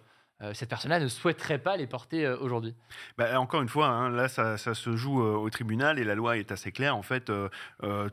cette 0.54 0.70
personne-là 0.70 1.00
ne 1.00 1.08
souhaiterait 1.08 1.60
pas 1.60 1.78
les 1.78 1.88
porter 1.88 2.26
euh, 2.26 2.38
aujourd'hui. 2.40 2.76
Bah, 3.18 3.40
encore 3.40 3.62
une 3.62 3.70
fois, 3.70 3.88
hein, 3.88 4.10
là, 4.10 4.28
ça, 4.28 4.58
se 4.58 4.96
joue 4.98 5.22
euh, 5.22 5.36
au 5.36 5.50
tribunal 5.50 5.98
et 5.98 6.04
la 6.04 6.14
loi 6.16 6.38
est 6.38 6.52
assez 6.52 6.74
claire. 6.74 6.98
En 6.98 7.04
fait, 7.04 7.32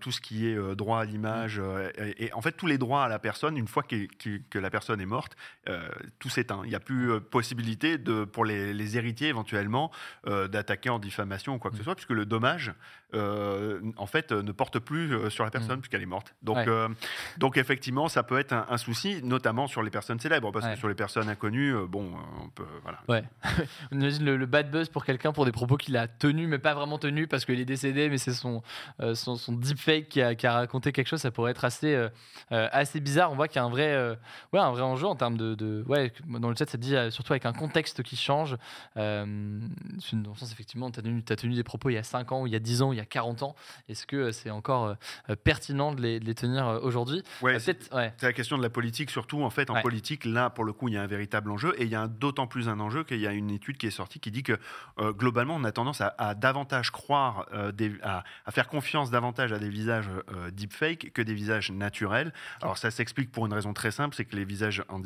tout 0.00 0.12
ce 0.12 0.20
qui 0.20 0.46
est 0.46 0.76
droit 0.76 1.00
à 1.00 1.04
l'image 1.04 1.60
et, 1.98 2.32
en 2.32 2.40
fait 2.40 2.52
tous 2.52 2.66
les 2.66 2.78
droits 2.78 3.04
à 3.04 3.08
la 3.08 3.18
personne, 3.18 3.56
une 3.56 3.66
fois 3.66 3.82
que, 3.82 4.06
que, 4.50 4.58
la 4.58 4.70
personne 4.70 5.00
est 5.00 5.06
morte, 5.06 5.36
tout 6.18 6.28
s'éteint. 6.28 6.60
Il 6.64 6.68
n'y 6.68 6.74
a 6.74 6.80
plus 6.80 7.20
possibilité 7.20 7.98
de, 7.98 8.24
pour 8.24 8.44
les, 8.44 8.96
héritiers 8.96 9.28
éventuellement 9.28 9.90
d'attaquer 10.24 10.90
en 10.90 10.98
diffamation 10.98 11.54
ou 11.54 11.58
quoi 11.58 11.70
que 11.70 11.76
ce 11.76 11.82
mm. 11.82 11.84
soit, 11.84 11.94
puisque 11.94 12.10
le 12.10 12.26
dommage, 12.26 12.72
en 13.14 14.06
fait, 14.06 14.32
ne 14.32 14.52
porte 14.52 14.78
plus 14.78 15.30
sur 15.30 15.44
la 15.44 15.50
personne 15.50 15.78
mm. 15.78 15.80
puisqu'elle 15.80 16.02
est 16.02 16.06
morte. 16.06 16.34
Donc, 16.42 16.68
donc 17.38 17.56
effectivement, 17.56 18.08
ça 18.08 18.22
peut 18.22 18.38
être 18.38 18.52
un, 18.52 18.78
souci, 18.78 19.20
notamment 19.22 19.66
sur 19.66 19.82
les 19.82 19.90
personnes 19.90 20.20
célèbres, 20.20 20.52
parce 20.52 20.66
que 20.66 20.76
sur 20.76 20.88
les 20.88 20.94
personnes 20.94 21.28
inconnues, 21.28 21.74
bon 21.88 22.11
on 22.42 22.48
peut. 22.48 22.66
Voilà. 22.82 23.00
Ouais. 23.08 23.24
on 23.92 24.00
imagine 24.00 24.24
le, 24.24 24.46
bad 24.46 24.70
buzz 24.70 24.88
pour 24.88 25.04
quelqu'un 25.04 25.32
pour 25.32 25.44
des 25.44 25.52
propos 25.52 25.76
qu'il 25.76 25.96
a 25.96 26.08
tenus, 26.08 26.48
mais 26.48 26.58
pas 26.58 26.74
vraiment 26.74 26.98
tenus 26.98 27.28
parce 27.28 27.44
qu'il 27.44 27.60
est 27.60 27.64
décédé, 27.64 28.08
mais 28.08 28.18
c'est 28.18 28.32
son, 28.32 28.62
euh, 29.00 29.14
son, 29.14 29.36
son, 29.36 29.52
deepfake 29.52 30.08
qui 30.08 30.22
a, 30.22 30.34
qui 30.34 30.46
a, 30.46 30.52
raconté 30.52 30.92
quelque 30.92 31.08
chose. 31.08 31.20
Ça 31.20 31.30
pourrait 31.30 31.52
être 31.52 31.64
assez, 31.64 31.94
euh, 31.94 32.08
euh, 32.52 32.68
assez 32.72 33.00
bizarre. 33.00 33.32
On 33.32 33.36
voit 33.36 33.48
qu'il 33.48 33.56
y 33.56 33.58
a 33.60 33.64
un 33.64 33.70
vrai, 33.70 34.18
ouais, 34.52 34.60
un 34.60 34.70
vrai 34.70 34.82
enjeu 34.82 35.06
en 35.06 35.16
termes 35.16 35.36
de, 35.36 35.84
Ouais, 35.86 36.12
dans 36.26 36.48
le 36.48 36.56
chat, 36.56 36.68
ça 36.68 36.78
dit 36.78 36.94
surtout 37.10 37.32
avec 37.32 37.46
un 37.46 37.52
contexte 37.52 38.02
qui 38.02 38.16
change. 38.16 38.56
dans 38.96 39.24
le 39.26 40.36
sens, 40.36 40.52
effectivement, 40.52 40.90
tu 40.90 41.00
as, 41.00 41.32
as, 41.32 41.36
tenu 41.36 41.54
des 41.54 41.64
propos 41.64 41.90
il 41.90 41.94
y 41.94 41.98
a 41.98 42.02
5 42.02 42.32
ans, 42.32 42.46
il 42.46 42.52
y 42.52 42.56
a 42.56 42.60
10 42.60 42.82
ans, 42.82 42.92
il 42.92 42.96
y 42.96 43.00
a 43.00 43.04
40 43.04 43.42
ans. 43.42 43.54
Est-ce 43.88 44.06
que 44.06 44.32
c'est 44.32 44.50
encore 44.50 44.96
pertinent 45.44 45.92
de 45.92 46.00
les, 46.00 46.18
les 46.18 46.34
tenir 46.34 46.80
aujourd'hui? 46.82 47.22
Ouais, 47.40 47.58
c'est 47.58 47.90
la 47.92 48.32
question 48.32 48.56
de 48.58 48.62
la 48.62 48.70
politique, 48.70 49.10
surtout. 49.10 49.42
En 49.42 49.50
fait, 49.50 49.70
en 49.70 49.80
politique, 49.80 50.24
là, 50.24 50.50
pour 50.50 50.64
le 50.64 50.72
coup, 50.72 50.88
il 50.88 50.94
y 50.94 50.96
a 50.96 51.02
un 51.02 51.06
véritable 51.06 51.50
enjeu 51.50 51.74
et 51.78 51.84
il 51.84 51.90
y 51.90 51.94
a 51.94 52.01
d'autant 52.08 52.46
plus 52.46 52.68
un 52.68 52.80
enjeu 52.80 53.04
qu'il 53.04 53.20
y 53.20 53.26
a 53.26 53.32
une 53.32 53.50
étude 53.50 53.76
qui 53.76 53.86
est 53.86 53.90
sortie 53.90 54.20
qui 54.20 54.30
dit 54.30 54.42
que 54.42 54.58
euh, 54.98 55.12
globalement, 55.12 55.56
on 55.56 55.64
a 55.64 55.72
tendance 55.72 56.00
à, 56.00 56.34
davantage 56.34 56.90
croire, 56.90 57.46
euh, 57.52 57.72
à, 58.02 58.50
faire 58.50 58.68
confiance 58.68 59.10
davantage 59.10 59.52
à 59.52 59.58
des 59.58 59.68
visages 59.68 60.08
euh, 60.08 60.50
deepfake 60.50 61.12
que 61.12 61.22
des 61.22 61.34
visages 61.34 61.70
naturels. 61.70 62.32
Alors 62.60 62.78
ça 62.78 62.90
s'explique 62.90 63.30
pour 63.30 63.46
une 63.46 63.52
raison 63.52 63.72
très 63.72 63.90
simple, 63.90 64.14
c'est 64.14 64.24
que 64.24 64.36
les 64.36 64.44
visages 64.44 64.82
en 64.88 65.02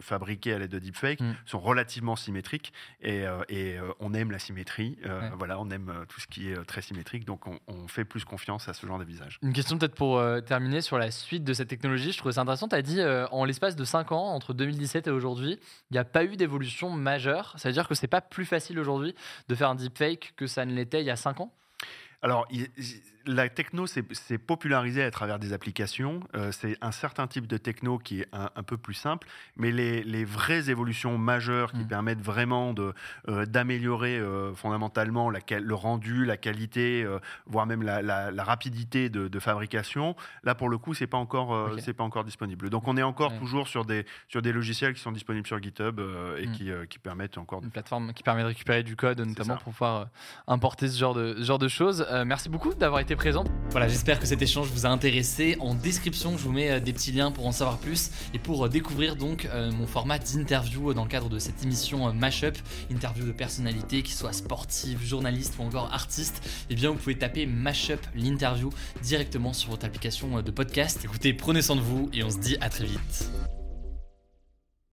fabriqués 0.00 0.54
à 0.54 0.58
l'aide 0.58 0.70
de 0.70 0.78
deepfake 0.78 1.20
mm. 1.20 1.34
sont 1.46 1.60
relativement 1.60 2.16
symétriques 2.16 2.72
et, 3.00 3.24
on 4.00 4.14
aime 4.14 4.30
la 4.30 4.38
symétrie. 4.38 4.98
Voilà, 5.36 5.58
on 5.60 5.70
aime 5.70 5.92
tout 6.08 6.20
ce 6.20 6.26
qui 6.26 6.50
est 6.50 6.64
très 6.64 6.82
symétrique, 6.82 7.24
donc 7.24 7.46
on, 7.46 7.58
on, 7.68 7.88
fait 7.88 8.04
plus 8.04 8.24
confiance 8.24 8.68
à 8.68 8.74
ce 8.74 8.86
genre 8.86 8.98
de 8.98 9.04
visage. 9.04 9.38
Une 9.42 9.52
question 9.52 9.78
peut-être 9.78 9.94
pour 9.94 10.22
terminer 10.46 10.80
sur 10.80 10.98
la 10.98 11.10
suite 11.10 11.44
de 11.44 11.52
cette 11.52 11.68
technologie. 11.68 12.12
Je 12.12 12.18
trouve 12.18 12.32
ça 12.32 12.40
intéressant. 12.40 12.68
Tu 12.68 12.76
as 12.76 12.82
dit 12.82 13.00
en 13.30 13.44
l'espace 13.44 13.76
de 13.76 13.84
5 13.84 14.12
ans, 14.12 14.34
entre 14.34 14.54
2017 14.54 15.06
et 15.06 15.10
aujourd'hui, 15.10 15.58
il 15.90 15.94
n'y 15.94 15.98
a 15.98 16.04
pas 16.04 16.24
eu 16.24 16.31
d'évolution 16.36 16.90
majeure. 16.90 17.54
Ça 17.56 17.68
veut 17.68 17.72
dire 17.72 17.88
que 17.88 17.94
c'est 17.94 18.06
pas 18.06 18.20
plus 18.20 18.44
facile 18.44 18.78
aujourd'hui 18.78 19.14
de 19.48 19.54
faire 19.54 19.70
un 19.70 19.74
deepfake 19.74 20.34
que 20.36 20.46
ça 20.46 20.64
ne 20.64 20.74
l'était 20.74 21.00
il 21.00 21.06
y 21.06 21.10
a 21.10 21.16
5 21.16 21.40
ans? 21.40 21.52
Alors, 22.22 22.46
la 23.26 23.48
techno 23.48 23.86
s'est 23.86 24.38
popularisée 24.38 25.02
à 25.02 25.10
travers 25.10 25.38
des 25.38 25.52
applications. 25.52 26.20
Euh, 26.34 26.52
c'est 26.52 26.76
un 26.80 26.92
certain 26.92 27.26
type 27.26 27.46
de 27.46 27.56
techno 27.56 27.98
qui 27.98 28.20
est 28.20 28.28
un, 28.32 28.62
peu 28.62 28.76
plus 28.76 28.94
simple, 28.94 29.28
mais 29.56 29.70
les, 29.70 30.24
vraies 30.24 30.70
évolutions 30.70 31.18
majeures 31.18 31.72
qui 31.72 31.84
mm. 31.84 31.88
permettent 31.88 32.20
vraiment 32.20 32.74
euh, 33.28 33.46
d'améliorer 33.46 34.18
euh, 34.18 34.54
fondamentalement 34.54 35.30
la, 35.30 35.40
le 35.58 35.74
rendu, 35.74 36.24
la 36.24 36.36
qualité, 36.36 37.06
voire 37.46 37.66
même 37.66 37.82
la, 37.82 38.44
rapidité 38.44 39.08
de, 39.08 39.38
fabrication, 39.38 40.14
là 40.44 40.54
pour 40.54 40.68
le 40.68 40.78
coup, 40.78 40.94
c'est 40.94 41.06
pas 41.06 41.18
encore 41.18 41.70
c'est 41.80 41.92
pas 41.92 42.04
encore 42.04 42.24
disponible. 42.24 42.70
Donc 42.70 42.86
on 42.86 42.96
est 42.96 43.02
encore 43.02 43.36
toujours 43.38 43.66
sur 43.66 43.84
des 43.84 44.04
sur 44.28 44.42
des 44.42 44.52
logiciels 44.52 44.94
qui 44.94 45.00
sont 45.00 45.12
disponibles 45.12 45.46
sur 45.46 45.60
GitHub 45.60 46.00
et 46.38 46.46
mm. 46.46 46.52
qui, 46.52 46.70
qui, 46.88 46.98
permettent 46.98 47.38
encore 47.38 47.62
une 47.62 47.70
plateforme 47.70 48.12
qui 48.12 48.22
permet 48.22 48.42
de 48.42 48.48
récupérer 48.48 48.82
du 48.82 48.94
code, 48.96 49.20
notamment 49.20 49.56
pour 49.56 49.72
pouvoir 49.72 50.08
importer 50.46 50.88
ce 50.88 50.98
genre 50.98 51.14
de 51.14 51.34
ce 51.38 51.42
genre 51.42 51.58
de 51.58 51.68
choses. 51.68 52.06
merci 52.24 52.48
beaucoup 52.48 52.74
d'avoir 52.74 53.00
été 53.00 53.11
présente. 53.16 53.48
Voilà, 53.70 53.88
j'espère 53.88 54.20
que 54.20 54.26
cet 54.26 54.42
échange 54.42 54.68
vous 54.68 54.86
a 54.86 54.88
intéressé. 54.88 55.56
En 55.60 55.74
description, 55.74 56.36
je 56.36 56.42
vous 56.42 56.52
mets 56.52 56.70
euh, 56.70 56.80
des 56.80 56.92
petits 56.92 57.12
liens 57.12 57.30
pour 57.30 57.46
en 57.46 57.52
savoir 57.52 57.78
plus 57.78 58.10
et 58.34 58.38
pour 58.38 58.64
euh, 58.64 58.68
découvrir 58.68 59.16
donc 59.16 59.46
euh, 59.46 59.70
mon 59.72 59.86
format 59.86 60.18
d'interview 60.18 60.94
dans 60.94 61.04
le 61.04 61.08
cadre 61.08 61.28
de 61.28 61.38
cette 61.38 61.62
émission 61.62 62.12
Mashup, 62.12 62.56
interview 62.90 63.24
de 63.24 63.32
personnalités 63.32 64.02
qui 64.02 64.12
soient 64.12 64.32
sportives, 64.32 65.02
journalistes 65.02 65.54
ou 65.58 65.62
encore 65.62 65.92
artistes. 65.92 66.42
Eh 66.70 66.74
bien, 66.74 66.90
vous 66.90 66.96
pouvez 66.96 67.18
taper 67.18 67.46
Mashup 67.46 68.00
l'interview 68.14 68.70
directement 69.02 69.52
sur 69.52 69.70
votre 69.70 69.86
application 69.86 70.42
de 70.42 70.50
podcast. 70.50 71.00
Écoutez, 71.04 71.32
prenez 71.32 71.62
soin 71.62 71.76
de 71.76 71.80
vous 71.80 72.10
et 72.12 72.22
on 72.22 72.30
se 72.30 72.38
dit 72.38 72.56
à 72.60 72.68
très 72.68 72.84
vite. 72.84 73.30